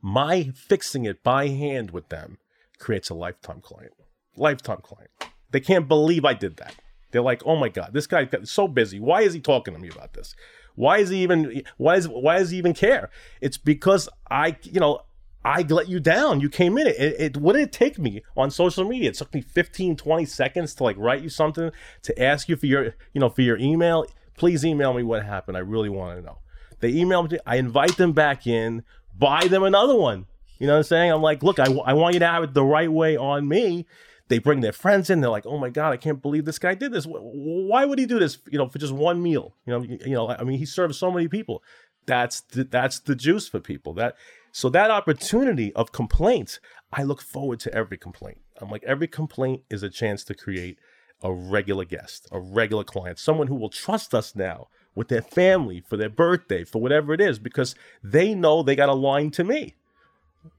[0.00, 2.38] my fixing it by hand with them
[2.78, 3.92] creates a lifetime client.
[4.36, 5.10] Lifetime client.
[5.50, 6.76] They can't believe I did that.
[7.10, 9.00] They're like, oh my God, this guy is so busy.
[9.00, 10.34] Why is he talking to me about this?
[10.76, 13.10] Why is he even why is why does he even care?
[13.40, 15.00] It's because I, you know,
[15.44, 16.40] I let you down.
[16.40, 16.86] You came in.
[16.86, 19.10] It, it, what did it take me on social media?
[19.10, 21.70] It took me 15, 20 seconds to like write you something,
[22.02, 24.06] to ask you for your, you know, for your email.
[24.36, 25.56] Please email me what happened.
[25.56, 26.38] I really want to know.
[26.80, 27.38] They email me.
[27.46, 28.84] I invite them back in
[29.18, 30.26] buy them another one.
[30.58, 31.12] You know what I'm saying?
[31.12, 33.86] I'm like, look, I, I want you to have it the right way on me.
[34.28, 35.20] They bring their friends in.
[35.20, 37.06] They're like, oh my god, I can't believe this guy did this.
[37.06, 38.38] Why would he do this?
[38.50, 39.54] You know, for just one meal.
[39.66, 40.28] You know, you, you know.
[40.30, 41.62] I mean, he serves so many people.
[42.06, 43.94] That's the, that's the juice for people.
[43.94, 44.16] That
[44.52, 46.60] so that opportunity of complaints,
[46.92, 48.38] I look forward to every complaint.
[48.60, 50.78] I'm like, every complaint is a chance to create
[51.22, 55.82] a regular guest, a regular client, someone who will trust us now with their family
[55.86, 59.44] for their birthday, for whatever it is, because they know they got a line to
[59.44, 59.74] me.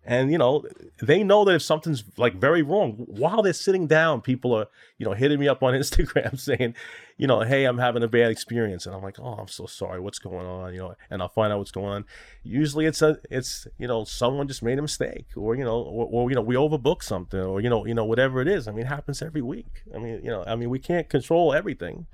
[0.03, 0.63] And you know,
[1.01, 4.67] they know that if something's like very wrong, while they're sitting down, people are,
[4.97, 6.75] you know, hitting me up on Instagram saying,
[7.17, 8.85] you know, hey, I'm having a bad experience.
[8.85, 9.99] And I'm like, oh, I'm so sorry.
[9.99, 10.73] What's going on?
[10.73, 12.05] You know, and I'll find out what's going on.
[12.43, 16.07] Usually it's a it's, you know, someone just made a mistake or, you know, or,
[16.11, 18.67] or you know, we overbooked something or, you know, you know, whatever it is.
[18.67, 19.83] I mean, it happens every week.
[19.93, 22.07] I mean, you know, I mean, we can't control everything.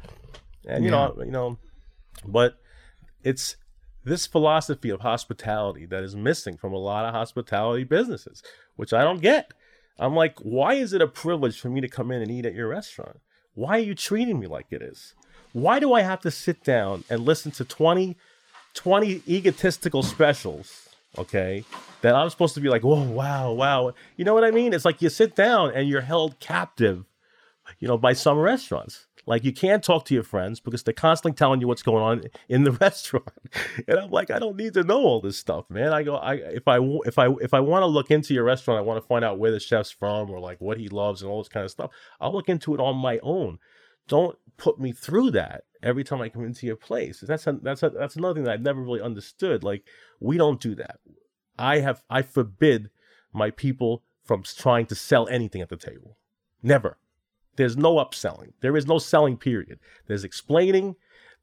[0.68, 1.08] And you yeah.
[1.08, 1.58] know, you know,
[2.26, 2.58] but
[3.24, 3.56] it's
[4.04, 8.44] this philosophy of hospitality that is missing from a lot of hospitality businesses,
[8.76, 9.54] which I don't get.
[10.00, 12.56] I'm like, why is it a privilege for me to come in and eat at
[12.56, 13.20] your restaurant?
[13.54, 15.14] Why are you treating me like it is?
[15.54, 18.18] Why do I have to sit down and listen to 20,
[18.74, 21.64] 20 egotistical specials, okay,
[22.02, 23.94] that I'm supposed to be like, whoa, wow, wow.
[24.18, 24.74] You know what I mean?
[24.74, 27.06] It's like you sit down and you're held captive,
[27.80, 29.06] you know, by some restaurants.
[29.26, 32.24] Like you can't talk to your friends because they're constantly telling you what's going on
[32.50, 33.30] in the restaurant.
[33.88, 35.94] And I'm like, I don't need to know all this stuff, man.
[35.94, 38.80] I go, I if I if I if I want to look into your restaurant,
[38.80, 41.32] I want to find out where the chef's from or like what he loves and
[41.32, 41.92] all this kind of stuff.
[42.20, 43.60] I'll look into it on my own.
[44.08, 47.22] Don't put me through that every time I come into your place.
[47.26, 49.64] That's a, that's a, that's another thing that I've never really understood.
[49.64, 49.86] Like
[50.20, 51.00] we don't do that.
[51.58, 52.90] I have I forbid
[53.32, 56.18] my people from trying to sell anything at the table.
[56.62, 56.98] Never.
[57.56, 58.54] There's no upselling.
[58.62, 59.80] There is no selling period.
[60.08, 60.96] There's explaining,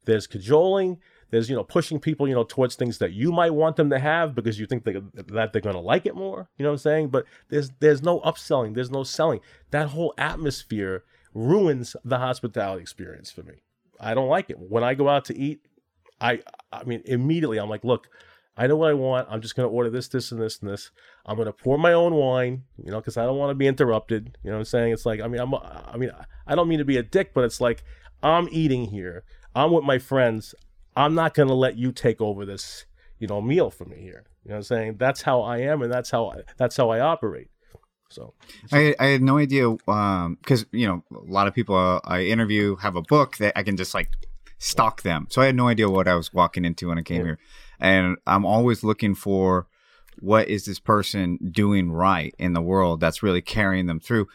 [0.05, 0.99] there's cajoling,
[1.31, 3.97] there's you know pushing people you know towards things that you might want them to
[3.97, 6.73] have because you think they, that they're going to like it more you know what
[6.73, 9.39] i'm saying but there's there's no upselling there's no selling
[9.71, 11.03] that whole atmosphere
[11.33, 13.63] ruins the hospitality experience for me
[13.99, 15.65] i don't like it when i go out to eat
[16.19, 16.39] i
[16.71, 18.07] i mean immediately i'm like look
[18.57, 19.27] I know what I want.
[19.31, 20.91] I'm just going to order this, this, and this, and this.
[21.25, 23.67] I'm going to pour my own wine, you know, because I don't want to be
[23.67, 24.37] interrupted.
[24.43, 24.93] You know what I'm saying?
[24.93, 26.11] It's like, I mean, I'm, I mean,
[26.47, 27.83] I don't mean to be a dick, but it's like,
[28.23, 29.23] I'm eating here.
[29.55, 30.55] I'm with my friends.
[30.95, 32.85] I'm not going to let you take over this,
[33.19, 34.25] you know, meal for me here.
[34.43, 34.95] You know what I'm saying?
[34.97, 37.49] That's how I am, and that's how I, that's how I operate.
[38.09, 38.33] So
[38.73, 42.23] I, I had no idea because um, you know a lot of people uh, I
[42.23, 44.09] interview have a book that I can just like
[44.57, 45.27] stalk them.
[45.29, 47.25] So I had no idea what I was walking into when I came yeah.
[47.27, 47.39] here
[47.81, 49.67] and I'm always looking for
[50.21, 54.27] what is this person doing right in the world that's really carrying them through.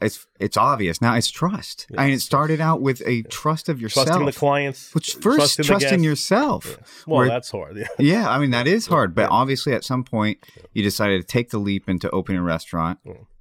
[0.00, 1.14] It's it's obvious now.
[1.14, 1.86] It's trust.
[1.96, 5.38] I mean, it started out with a trust of yourself, trusting the clients, which first
[5.56, 6.66] trusting, trusting yourself.
[6.66, 6.86] Yeah.
[7.06, 7.76] Well, where, that's hard.
[7.76, 7.86] Yeah.
[7.98, 9.14] yeah, I mean that is hard.
[9.14, 10.38] But obviously, at some point,
[10.74, 12.98] you decided to take the leap into opening a restaurant.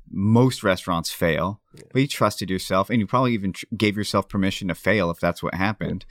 [0.10, 1.60] Most restaurants fail,
[1.92, 5.20] but you trusted yourself, and you probably even tr- gave yourself permission to fail if
[5.20, 6.06] that's what happened.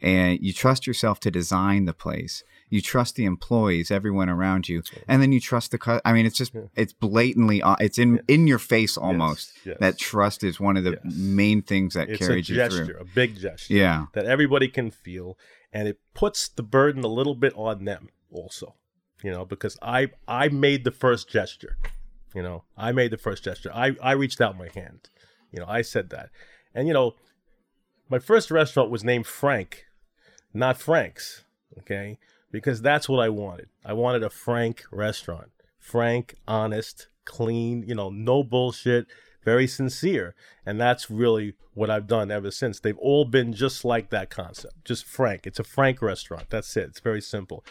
[0.00, 4.82] And you trust yourself to design the place you trust the employees, everyone around you,
[5.06, 5.78] and then you trust the.
[5.78, 6.62] Cu- I mean, it's just yeah.
[6.74, 8.20] it's blatantly uh, it's in yeah.
[8.28, 9.52] in your face almost.
[9.56, 9.66] Yes.
[9.66, 9.76] Yes.
[9.80, 11.14] That trust is one of the yes.
[11.14, 13.00] main things that it's carries a gesture, you through.
[13.00, 13.74] A big gesture.
[13.74, 15.38] Yeah, that everybody can feel,
[15.72, 18.74] and it puts the burden a little bit on them also.
[19.22, 21.76] You know, because I I made the first gesture.
[22.34, 23.72] You know, I made the first gesture.
[23.74, 25.08] I, I reached out my hand.
[25.50, 26.28] You know, I said that.
[26.74, 27.14] And, you know,
[28.10, 29.86] my first restaurant was named Frank,
[30.52, 31.44] not Frank's.
[31.78, 32.18] Okay.
[32.50, 33.68] Because that's what I wanted.
[33.84, 35.50] I wanted a frank restaurant.
[35.78, 39.06] Frank, honest, clean, you know, no bullshit,
[39.44, 40.34] very sincere.
[40.64, 42.80] And that's really what I've done ever since.
[42.80, 45.46] They've all been just like that concept, just frank.
[45.46, 46.50] It's a frank restaurant.
[46.50, 46.88] That's it.
[46.88, 47.64] It's very simple.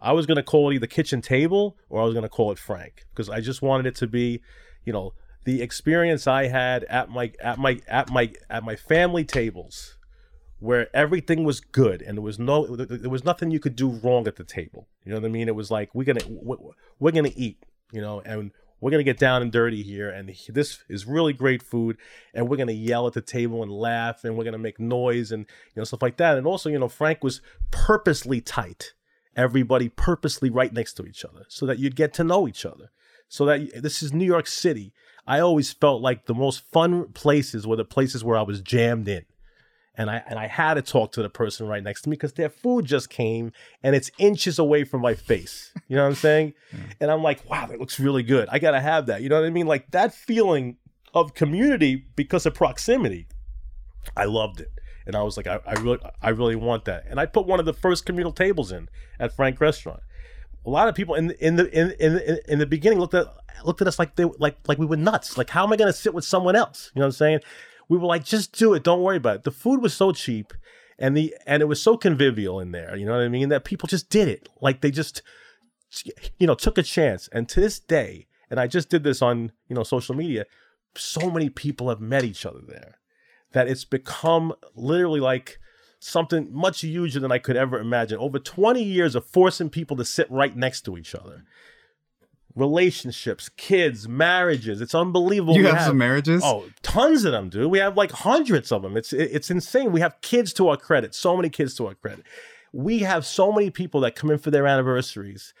[0.00, 2.52] I was going to call it either kitchen table or I was going to call
[2.52, 4.40] it Frank because I just wanted it to be,
[4.84, 5.12] you know,
[5.44, 9.97] the experience I had at my at my at my at my family tables
[10.60, 14.26] where everything was good and there was no there was nothing you could do wrong
[14.26, 14.88] at the table.
[15.04, 15.48] You know what I mean?
[15.48, 18.50] It was like we're to we're to eat, you know, and
[18.80, 21.96] we're to get down and dirty here and this is really great food
[22.32, 25.46] and we're to yell at the table and laugh and we're to make noise and
[25.74, 26.38] you know stuff like that.
[26.38, 27.40] And also, you know, Frank was
[27.70, 28.92] purposely tight
[29.38, 32.90] everybody purposely right next to each other so that you'd get to know each other.
[33.28, 34.92] So that this is New York City.
[35.26, 39.06] I always felt like the most fun places were the places where I was jammed
[39.06, 39.24] in.
[39.98, 42.32] And I and I had to talk to the person right next to me because
[42.32, 45.72] their food just came and it's inches away from my face.
[45.88, 46.54] You know what I'm saying?
[46.72, 46.78] Yeah.
[47.00, 48.48] And I'm like, wow, that looks really good.
[48.50, 49.22] I gotta have that.
[49.22, 49.66] You know what I mean?
[49.66, 50.76] Like that feeling
[51.14, 53.26] of community because of proximity.
[54.16, 54.70] I loved it
[55.08, 57.06] and I was like, I, I really, I really want that.
[57.08, 60.00] And I put one of the first communal tables in at Frank Restaurant.
[60.66, 63.26] A lot of people in in the in in in the beginning looked at
[63.64, 65.38] looked at us like they like like we were nuts.
[65.38, 66.92] Like, how am I going to sit with someone else?
[66.94, 67.40] You know what I'm saying?
[67.88, 68.84] We were like, just do it.
[68.84, 69.44] Don't worry about it.
[69.44, 70.52] The food was so cheap,
[70.98, 72.96] and the and it was so convivial in there.
[72.96, 73.48] You know what I mean?
[73.48, 74.48] That people just did it.
[74.60, 75.22] Like they just,
[76.38, 77.28] you know, took a chance.
[77.32, 80.44] And to this day, and I just did this on you know social media.
[80.96, 82.98] So many people have met each other there
[83.52, 85.58] that it's become literally like
[86.00, 88.18] something much huger than I could ever imagine.
[88.18, 91.44] Over 20 years of forcing people to sit right next to each other.
[92.54, 94.80] Relationships, kids, marriages.
[94.80, 95.54] It's unbelievable.
[95.54, 96.42] You have, have, some marriages?
[96.44, 97.70] Oh, tons of them, dude.
[97.70, 98.96] We have like hundreds of them.
[98.96, 99.92] It's it's insane.
[99.92, 101.14] We have kids to our credit.
[101.14, 102.24] So many kids to our credit.
[102.72, 105.54] We have so many people that come in for their anniversaries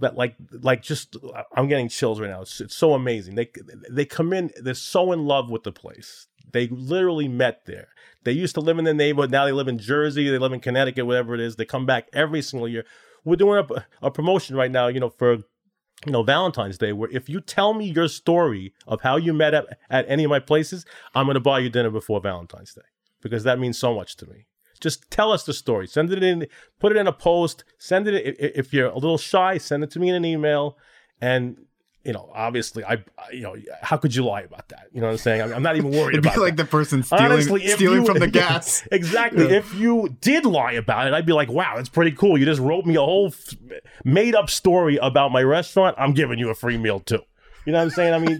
[0.00, 1.16] that like like just
[1.54, 2.42] I'm getting chills right now.
[2.42, 3.36] It's, it's so amazing.
[3.36, 3.50] They
[3.88, 4.50] they come in.
[4.60, 6.26] They're so in love with the place.
[6.52, 7.88] They literally met there.
[8.24, 9.30] They used to live in the neighborhood.
[9.30, 10.28] Now they live in Jersey.
[10.28, 11.56] They live in Connecticut, whatever it is.
[11.56, 12.84] They come back every single year.
[13.24, 15.38] We're doing a, a promotion right now, you know, for
[16.06, 19.54] you know Valentine's Day, where if you tell me your story of how you met
[19.54, 22.82] at, at any of my places, I'm going to buy you dinner before Valentine's Day
[23.20, 24.46] because that means so much to me.
[24.80, 25.86] Just tell us the story.
[25.86, 26.46] Send it in.
[26.78, 27.64] Put it in a post.
[27.78, 29.58] Send it if you're a little shy.
[29.58, 30.78] Send it to me in an email,
[31.20, 31.58] and
[32.04, 34.86] you know, obviously, I, you know, how could you lie about that?
[34.92, 35.42] You know what I'm saying?
[35.42, 36.38] I'm, I'm not even worried It'd about.
[36.38, 36.64] like that.
[36.64, 38.86] the person stealing, Honestly, stealing you, from the gas.
[38.90, 39.44] exactly.
[39.44, 39.58] Yeah.
[39.58, 42.38] If you did lie about it, I'd be like, wow, that's pretty cool.
[42.38, 43.54] You just wrote me a whole f-
[44.04, 45.94] made up story about my restaurant.
[45.98, 47.20] I'm giving you a free meal too.
[47.66, 48.14] You know what I'm saying?
[48.14, 48.38] I mean,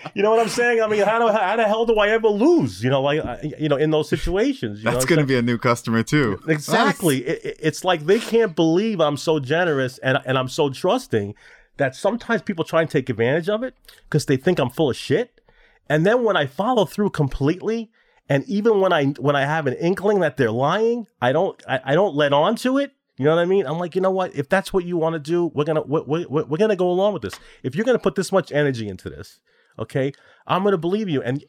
[0.14, 0.82] you know what I'm saying?
[0.82, 2.82] I mean, how, do, how the hell do I ever lose?
[2.82, 3.22] You know, like,
[3.58, 4.82] you know, in those situations.
[4.82, 6.40] That's going to be a new customer too.
[6.48, 7.18] Exactly.
[7.18, 11.36] It, it's like they can't believe I'm so generous and, and I'm so trusting
[11.80, 13.74] that sometimes people try and take advantage of it
[14.04, 15.40] because they think I'm full of shit.
[15.88, 17.90] And then when I follow through completely,
[18.28, 21.80] and even when I when I have an inkling that they're lying, I don't I,
[21.84, 22.92] I don't let on to it.
[23.16, 23.66] You know what I mean?
[23.66, 24.34] I'm like, you know what?
[24.34, 27.14] If that's what you want to do, we're gonna we're, we're, we're gonna go along
[27.14, 27.34] with this.
[27.62, 29.40] If you're gonna put this much energy into this,
[29.78, 30.12] okay,
[30.46, 31.22] I'm gonna believe you.
[31.22, 31.42] And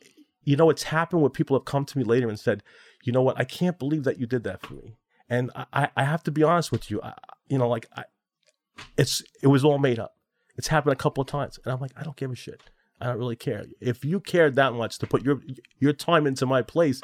[0.46, 2.64] you know, it's happened where people have come to me later and said,
[3.04, 3.38] you know what?
[3.38, 4.96] I can't believe that you did that for me.
[5.30, 7.02] And I, I have to be honest with you.
[7.04, 7.14] I,
[7.48, 8.06] you know, like I,
[8.98, 10.16] it's it was all made up.
[10.62, 12.62] It's happened a couple of times, and I'm like, I don't give a shit.
[13.00, 13.66] I don't really care.
[13.80, 15.42] If you cared that much to put your
[15.80, 17.02] your time into my place,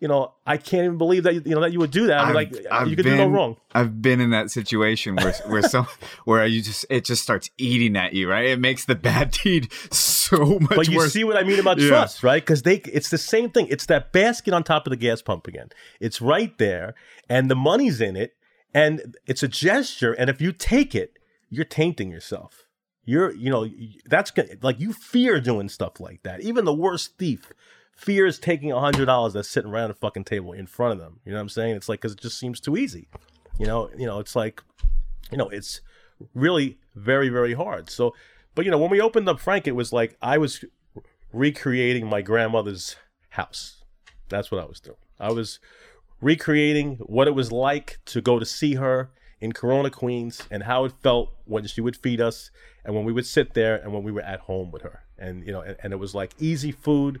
[0.00, 2.18] you know, I can't even believe that you know that you would do that.
[2.18, 3.56] I mean, like I've you could been, do no wrong.
[3.72, 5.86] I've been in that situation where where some
[6.24, 8.46] where you just it just starts eating at you, right?
[8.46, 10.74] It makes the bad deed so much.
[10.74, 11.12] But you worse.
[11.12, 11.86] see what I mean about yeah.
[11.86, 12.42] trust, right?
[12.42, 13.68] Because they it's the same thing.
[13.70, 15.68] It's that basket on top of the gas pump again.
[16.00, 16.96] It's right there,
[17.28, 18.34] and the money's in it,
[18.74, 20.14] and it's a gesture.
[20.14, 21.16] And if you take it,
[21.48, 22.64] you're tainting yourself
[23.08, 23.66] you're you know
[24.04, 24.58] that's good.
[24.62, 26.42] like you fear doing stuff like that.
[26.42, 27.50] Even the worst thief
[27.96, 31.18] fears taking a hundred dollars that's sitting around a fucking table in front of them.
[31.24, 31.74] You know what i'm saying?
[31.74, 33.08] It's like because it just seems too easy.
[33.58, 34.62] You know you know it's like
[35.32, 35.80] you know it's
[36.34, 37.88] really very very hard.
[37.88, 38.14] So
[38.54, 40.62] but you know when we opened up frank it was like i was
[41.32, 42.96] recreating my grandmother's
[43.30, 43.84] house.
[44.28, 44.98] That's what i was doing.
[45.18, 45.60] I was
[46.20, 50.84] recreating what it was like to go to see her in Corona, Queens, and how
[50.84, 52.50] it felt when she would feed us
[52.88, 55.02] and when we would sit there and when we were at home with her.
[55.18, 57.20] And, you know, and, and it was like easy food.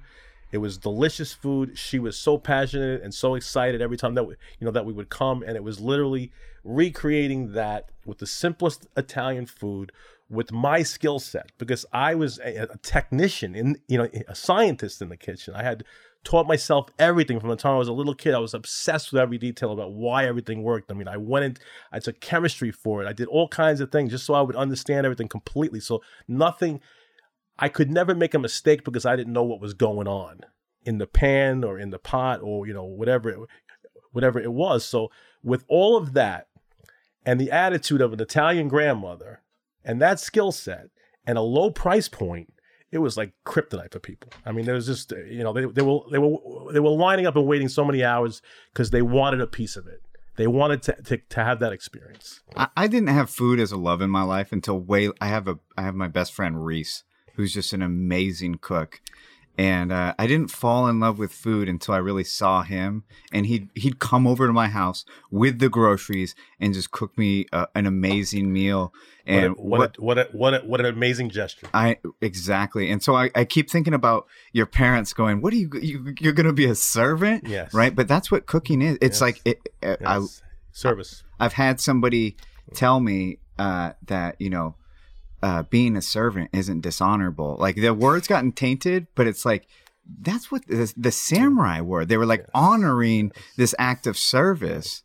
[0.50, 1.76] It was delicious food.
[1.76, 4.94] She was so passionate and so excited every time that we, you know that we
[4.94, 6.32] would come, and it was literally
[6.64, 9.92] recreating that with the simplest Italian food
[10.30, 15.02] with my skill set because I was a, a, technician in you know a scientist
[15.02, 15.54] in the kitchen.
[15.54, 15.84] I had
[16.24, 18.34] taught myself everything from the time I was a little kid.
[18.34, 20.90] I was obsessed with every detail about why everything worked.
[20.90, 21.56] I mean, I went in,
[21.92, 23.08] I took chemistry for it.
[23.08, 25.80] I did all kinds of things just so I would understand everything completely.
[25.80, 26.80] So nothing
[27.58, 30.40] I could never make a mistake because I didn't know what was going on
[30.84, 33.38] in the pan or in the pot or you know whatever it,
[34.12, 34.84] whatever it was.
[34.84, 35.10] So
[35.42, 36.48] with all of that
[37.24, 39.42] and the attitude of an Italian grandmother
[39.84, 40.88] and that skill set
[41.26, 42.52] and a low price point,
[42.90, 44.30] it was like kryptonite for people.
[44.46, 47.26] I mean, there was just you know they, they were they were they were lining
[47.26, 50.02] up and waiting so many hours because they wanted a piece of it.
[50.36, 52.42] They wanted to, to, to have that experience.
[52.56, 55.48] I, I, didn't have food as a love in my life until way I have
[55.48, 57.02] a I have my best friend Reese
[57.34, 59.00] who's just an amazing cook.
[59.58, 63.02] And uh, I didn't fall in love with food until I really saw him.
[63.32, 67.46] And he'd he'd come over to my house with the groceries and just cook me
[67.52, 68.94] uh, an amazing meal.
[69.26, 71.66] And what what a, what, a, what, a, what an amazing gesture!
[71.74, 72.88] I exactly.
[72.90, 76.32] And so I, I keep thinking about your parents going, "What are you, you you're
[76.32, 77.94] going to be a servant?" Yes, right.
[77.94, 78.96] But that's what cooking is.
[79.02, 79.20] It's yes.
[79.20, 79.98] like it, yes.
[80.02, 80.20] I,
[80.70, 81.24] service.
[81.40, 82.36] I've had somebody
[82.74, 84.76] tell me uh, that you know
[85.42, 87.56] uh, being a servant isn't dishonorable.
[87.58, 89.66] Like the word's gotten tainted, but it's like
[90.20, 92.04] that's what the, the samurai were.
[92.04, 92.50] They were like yes.
[92.54, 93.44] honoring yes.
[93.56, 95.02] this act of service.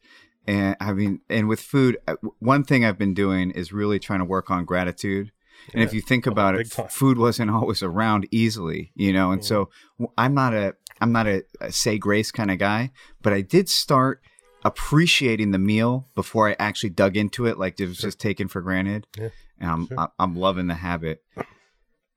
[0.47, 4.19] And I mean, and with food, uh, one thing I've been doing is really trying
[4.19, 5.31] to work on gratitude.
[5.73, 5.87] And yeah.
[5.87, 9.31] if you think about oh, it, food wasn't always around easily, you know.
[9.31, 9.45] And mm.
[9.45, 9.69] so
[10.17, 13.69] I'm not a I'm not a, a say grace kind of guy, but I did
[13.69, 14.21] start
[14.63, 18.07] appreciating the meal before I actually dug into it, like it was sure.
[18.07, 19.07] just taken for granted.
[19.17, 19.29] Yeah
[19.63, 20.11] and I'm sure.
[20.19, 21.23] I'm loving the habit.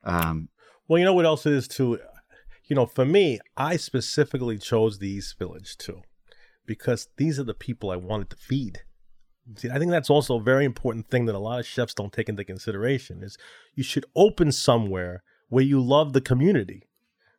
[0.04, 0.48] Um,
[0.88, 1.98] well, you know what else it is too.
[2.64, 6.02] You know, for me, I specifically chose the East Village too,
[6.66, 8.80] because these are the people I wanted to feed.
[9.56, 12.12] See, I think that's also a very important thing that a lot of chefs don't
[12.12, 13.38] take into consideration is
[13.76, 16.88] you should open somewhere where you love the community,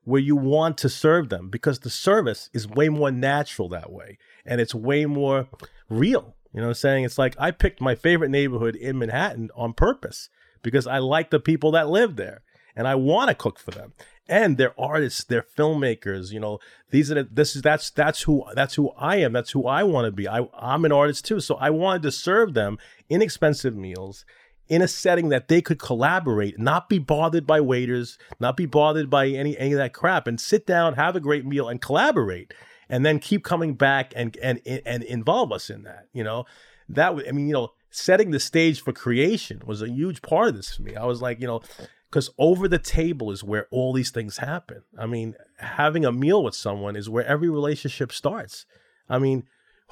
[0.08, 4.18] where you want to serve them, because the service is way more natural that way,
[4.45, 5.49] and it's way more
[5.89, 6.34] real.
[6.53, 7.03] You know what I'm saying?
[7.03, 10.30] It's like I picked my favorite neighborhood in Manhattan on purpose
[10.64, 12.41] because I like the people that live there
[12.74, 13.91] and I want to cook for them.
[14.30, 16.60] And they're artists, they're filmmakers, you know.
[16.89, 19.34] These are the, this is that's that's who that's who I am.
[19.34, 20.28] That's who I want to be.
[20.28, 21.41] I I'm an artist too.
[21.41, 22.78] So I wanted to serve them
[23.10, 24.26] inexpensive meals
[24.70, 29.09] in a setting that they could collaborate, not be bothered by waiters, not be bothered
[29.09, 32.53] by any any of that crap, and sit down, have a great meal, and collaborate
[32.89, 36.07] and then keep coming back and and and involve us in that.
[36.13, 36.45] You know,
[36.89, 40.55] that I mean, you know, setting the stage for creation was a huge part of
[40.55, 40.95] this for me.
[40.95, 41.61] I was like, you know,
[42.09, 44.84] because over the table is where all these things happen.
[44.97, 48.65] I mean, having a meal with someone is where every relationship starts.
[49.09, 49.43] I mean,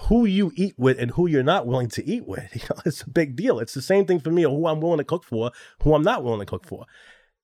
[0.01, 3.01] who you eat with and who you're not willing to eat with, you know, it's
[3.01, 3.59] a big deal.
[3.59, 5.51] It's the same thing for me, who I'm willing to cook for,
[5.83, 6.85] who I'm not willing to cook for.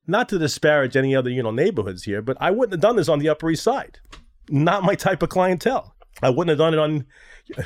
[0.07, 3.07] Not to disparage any other, you know, neighborhoods here, but I wouldn't have done this
[3.07, 3.99] on the Upper East Side
[4.51, 5.95] not my type of clientele.
[6.21, 7.05] I wouldn't have done it on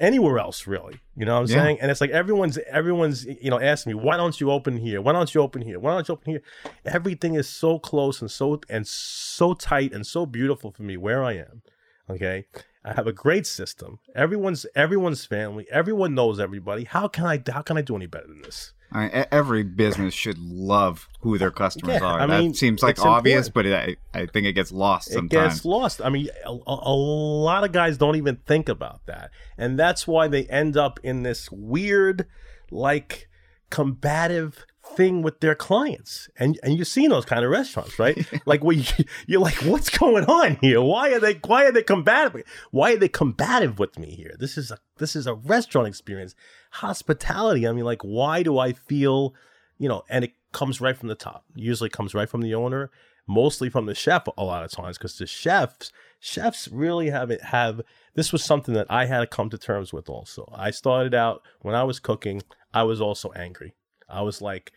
[0.00, 1.00] anywhere else, really.
[1.16, 1.62] You know what I'm yeah.
[1.62, 1.78] saying?
[1.80, 5.00] And it's like everyone's everyone's you know asking me, why don't you open here?
[5.00, 5.80] Why don't you open here?
[5.80, 6.42] Why don't you open here?
[6.84, 11.24] Everything is so close and so and so tight and so beautiful for me where
[11.24, 11.62] I am.
[12.10, 12.46] Okay.
[12.84, 14.00] I have a great system.
[14.14, 15.66] Everyone's everyone's family.
[15.70, 16.84] Everyone knows everybody.
[16.84, 18.72] How can I how can I do any better than this?
[18.94, 22.20] I mean, every business should love who their customers yeah, are.
[22.20, 23.96] I mean, that seems like obvious, important.
[24.12, 25.32] but I, I think it gets lost sometimes.
[25.32, 26.02] It gets lost.
[26.02, 29.30] I mean, a, a, lot of guys don't even think about that.
[29.56, 32.26] And that's why they end up in this weird,
[32.70, 33.30] like,
[33.70, 36.28] combative thing with their clients.
[36.36, 38.26] And and you've seen those kind of restaurants, right?
[38.46, 38.84] like where you,
[39.26, 40.82] you're like, what's going on here?
[40.82, 42.42] Why are they why are they combative?
[42.70, 44.34] Why are they combative with me here?
[44.38, 46.34] This is a this is a restaurant experience.
[46.72, 47.66] Hospitality.
[47.66, 49.34] I mean, like, why do I feel,
[49.78, 51.44] you know, and it comes right from the top.
[51.54, 52.90] Usually comes right from the owner,
[53.26, 57.42] mostly from the chef a lot of times, because the chefs chefs really have it
[57.42, 57.80] have
[58.14, 60.52] this was something that I had to come to terms with also.
[60.54, 63.74] I started out when I was cooking, I was also angry.
[64.12, 64.72] I was like,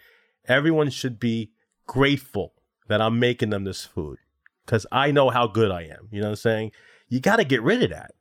[0.47, 1.51] everyone should be
[1.87, 2.53] grateful
[2.87, 4.17] that I'm making them this food
[4.65, 6.07] because I know how good I am.
[6.11, 6.71] You know what I'm saying?
[7.09, 8.11] You got to get rid of that.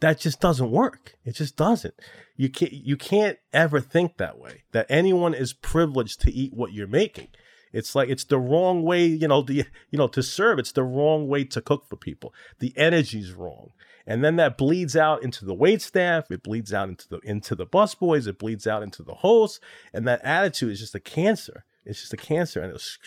[0.00, 1.14] That just doesn't work.
[1.24, 1.94] It just doesn't.
[2.36, 2.72] You can't.
[2.72, 4.64] You can't ever think that way.
[4.72, 7.28] That anyone is privileged to eat what you're making.
[7.72, 10.58] It's like it's the wrong way, you know, the you know, to serve.
[10.58, 12.34] It's the wrong way to cook for people.
[12.58, 13.70] The energy's wrong.
[14.06, 17.54] And then that bleeds out into the wait staff, it bleeds out into the into
[17.54, 19.60] the busboys, it bleeds out into the hosts,
[19.92, 21.64] and that attitude is just a cancer.
[21.84, 22.98] It's just a cancer and was,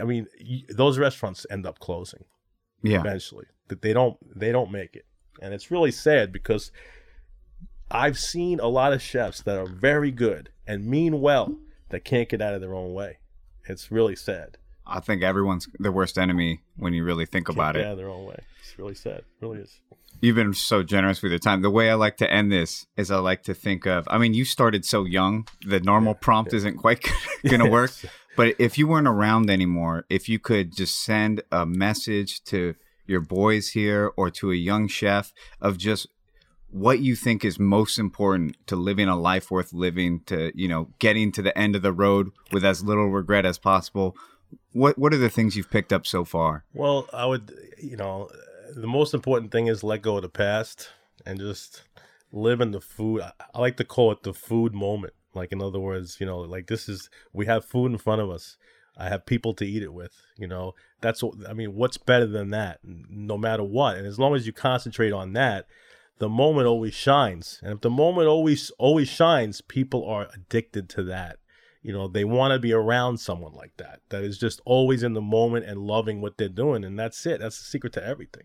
[0.00, 0.26] I mean,
[0.68, 2.24] those restaurants end up closing.
[2.82, 3.00] Yeah.
[3.00, 5.04] Eventually, that they don't they don't make it,
[5.42, 6.70] and it's really sad because
[7.90, 11.58] I've seen a lot of chefs that are very good and mean well
[11.88, 13.18] that can't get out of their own way.
[13.66, 14.58] It's really sad.
[14.86, 17.86] I think everyone's the worst enemy when you really think can't about get it.
[17.86, 18.38] Out of their own way.
[18.60, 19.18] It's really sad.
[19.18, 19.80] It really is.
[20.20, 21.62] You've been so generous with your time.
[21.62, 24.04] The way I like to end this is I like to think of.
[24.10, 25.46] I mean, you started so young.
[25.64, 26.56] The normal yeah, prompt yeah.
[26.56, 27.06] isn't quite
[27.48, 27.92] going to work.
[28.36, 32.74] But if you weren't around anymore, if you could just send a message to
[33.06, 36.08] your boys here or to a young chef of just
[36.70, 40.90] what you think is most important to living a life worth living to you know
[40.98, 44.14] getting to the end of the road with as little regret as possible
[44.72, 48.28] what what are the things you've picked up so far well i would you know
[48.74, 50.90] the most important thing is let go of the past
[51.26, 51.82] and just
[52.32, 55.80] live in the food i like to call it the food moment like in other
[55.80, 58.56] words you know like this is we have food in front of us
[58.98, 60.20] I have people to eat it with.
[60.36, 61.74] You know, that's what I mean.
[61.76, 62.80] What's better than that?
[62.82, 65.66] No matter what, and as long as you concentrate on that,
[66.18, 67.60] the moment always shines.
[67.62, 71.38] And if the moment always always shines, people are addicted to that.
[71.88, 74.02] You know, they want to be around someone like that.
[74.10, 77.40] That is just always in the moment and loving what they're doing, and that's it.
[77.40, 78.42] That's the secret to everything.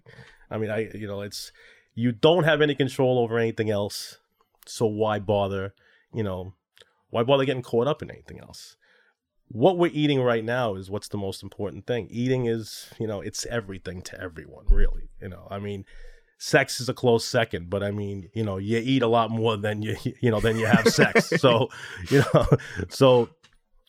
[0.49, 1.51] I mean, I you know, it's
[1.93, 4.19] you don't have any control over anything else,
[4.65, 5.73] so why bother?
[6.13, 6.53] You know,
[7.09, 8.77] why bother getting caught up in anything else?
[9.49, 12.07] What we're eating right now is what's the most important thing.
[12.09, 15.09] Eating is, you know, it's everything to everyone, really.
[15.21, 15.83] You know, I mean,
[16.43, 19.55] sex is a close second but i mean you know you eat a lot more
[19.55, 21.29] than you you know than you have sex.
[21.39, 21.69] So
[22.09, 22.45] you know
[22.89, 23.29] so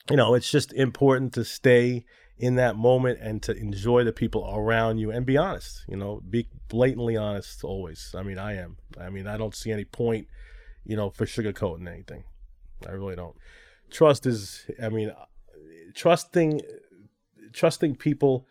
[0.09, 2.05] you know it's just important to stay
[2.38, 6.22] in that moment and to enjoy the people around you and be honest you know
[6.30, 8.14] be blatantly honest always.
[8.16, 8.76] I mean i am.
[9.00, 10.28] I mean i don't see any point
[10.84, 12.22] you know for sugarcoating anything.
[12.86, 13.36] I really don't.
[13.90, 15.11] Trust is i mean
[15.92, 16.61] trusting
[17.52, 18.46] trusting people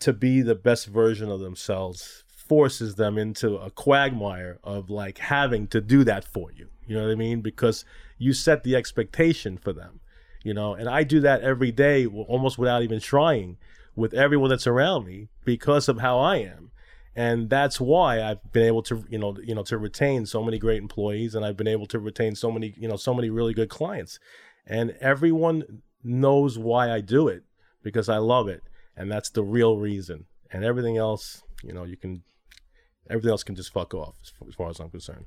[0.00, 5.66] to be the best version of themselves forces them into a quagmire of like having
[5.68, 6.68] to do that for you.
[6.86, 7.40] You know what I mean?
[7.40, 7.84] Because
[8.18, 10.00] you set the expectation for them,
[10.42, 13.56] you know, and I do that every day almost without even trying
[13.94, 16.70] with everyone that's around me because of how I am.
[17.14, 20.58] And that's why I've been able to, you know, you know, to retain so many
[20.58, 23.52] great employees and I've been able to retain so many, you know, so many really
[23.52, 24.18] good clients.
[24.66, 27.44] And everyone knows why I do it
[27.82, 28.62] because I love it.
[28.96, 30.24] And that's the real reason.
[30.50, 32.22] And everything else, you know, you can
[33.10, 34.16] Everything else can just fuck off,
[34.48, 35.26] as far as I'm concerned.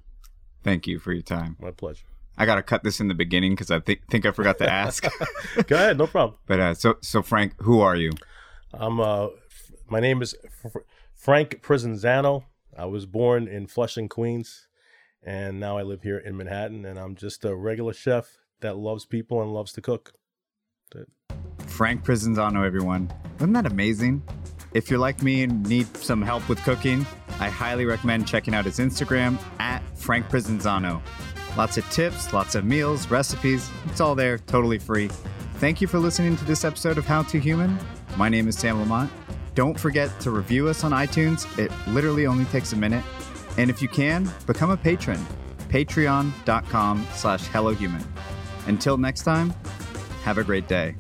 [0.64, 1.58] Thank you for your time.
[1.60, 2.06] My pleasure.
[2.38, 5.06] I gotta cut this in the beginning because I think think I forgot to ask.
[5.68, 6.38] Go ahead, no problem.
[6.48, 8.12] But uh, so so Frank, who are you?
[8.74, 10.76] I'm uh, f- my name is F-
[11.14, 12.44] Frank Prisinzano.
[12.78, 14.68] I was born in Flushing, Queens,
[15.24, 16.84] and now I live here in Manhattan.
[16.86, 20.12] And I'm just a regular chef that loves people and loves to cook.
[21.68, 23.12] Frank Prisinzano, everyone.
[23.38, 24.24] Isn't that amazing?
[24.76, 27.06] If you're like me and need some help with cooking,
[27.40, 31.02] I highly recommend checking out his Instagram at Frank Prisinzano.
[31.56, 33.72] Lots of tips, lots of meals, recipes.
[33.86, 35.08] It's all there, totally free.
[35.60, 37.80] Thank you for listening to this episode of How to Human.
[38.18, 39.10] My name is Sam Lamont.
[39.54, 41.48] Don't forget to review us on iTunes.
[41.58, 43.06] It literally only takes a minute.
[43.58, 45.26] And if you can, become a patron.
[45.70, 48.06] Patreon.com slash HelloHuman.
[48.68, 49.54] Until next time,
[50.26, 50.98] have a great day.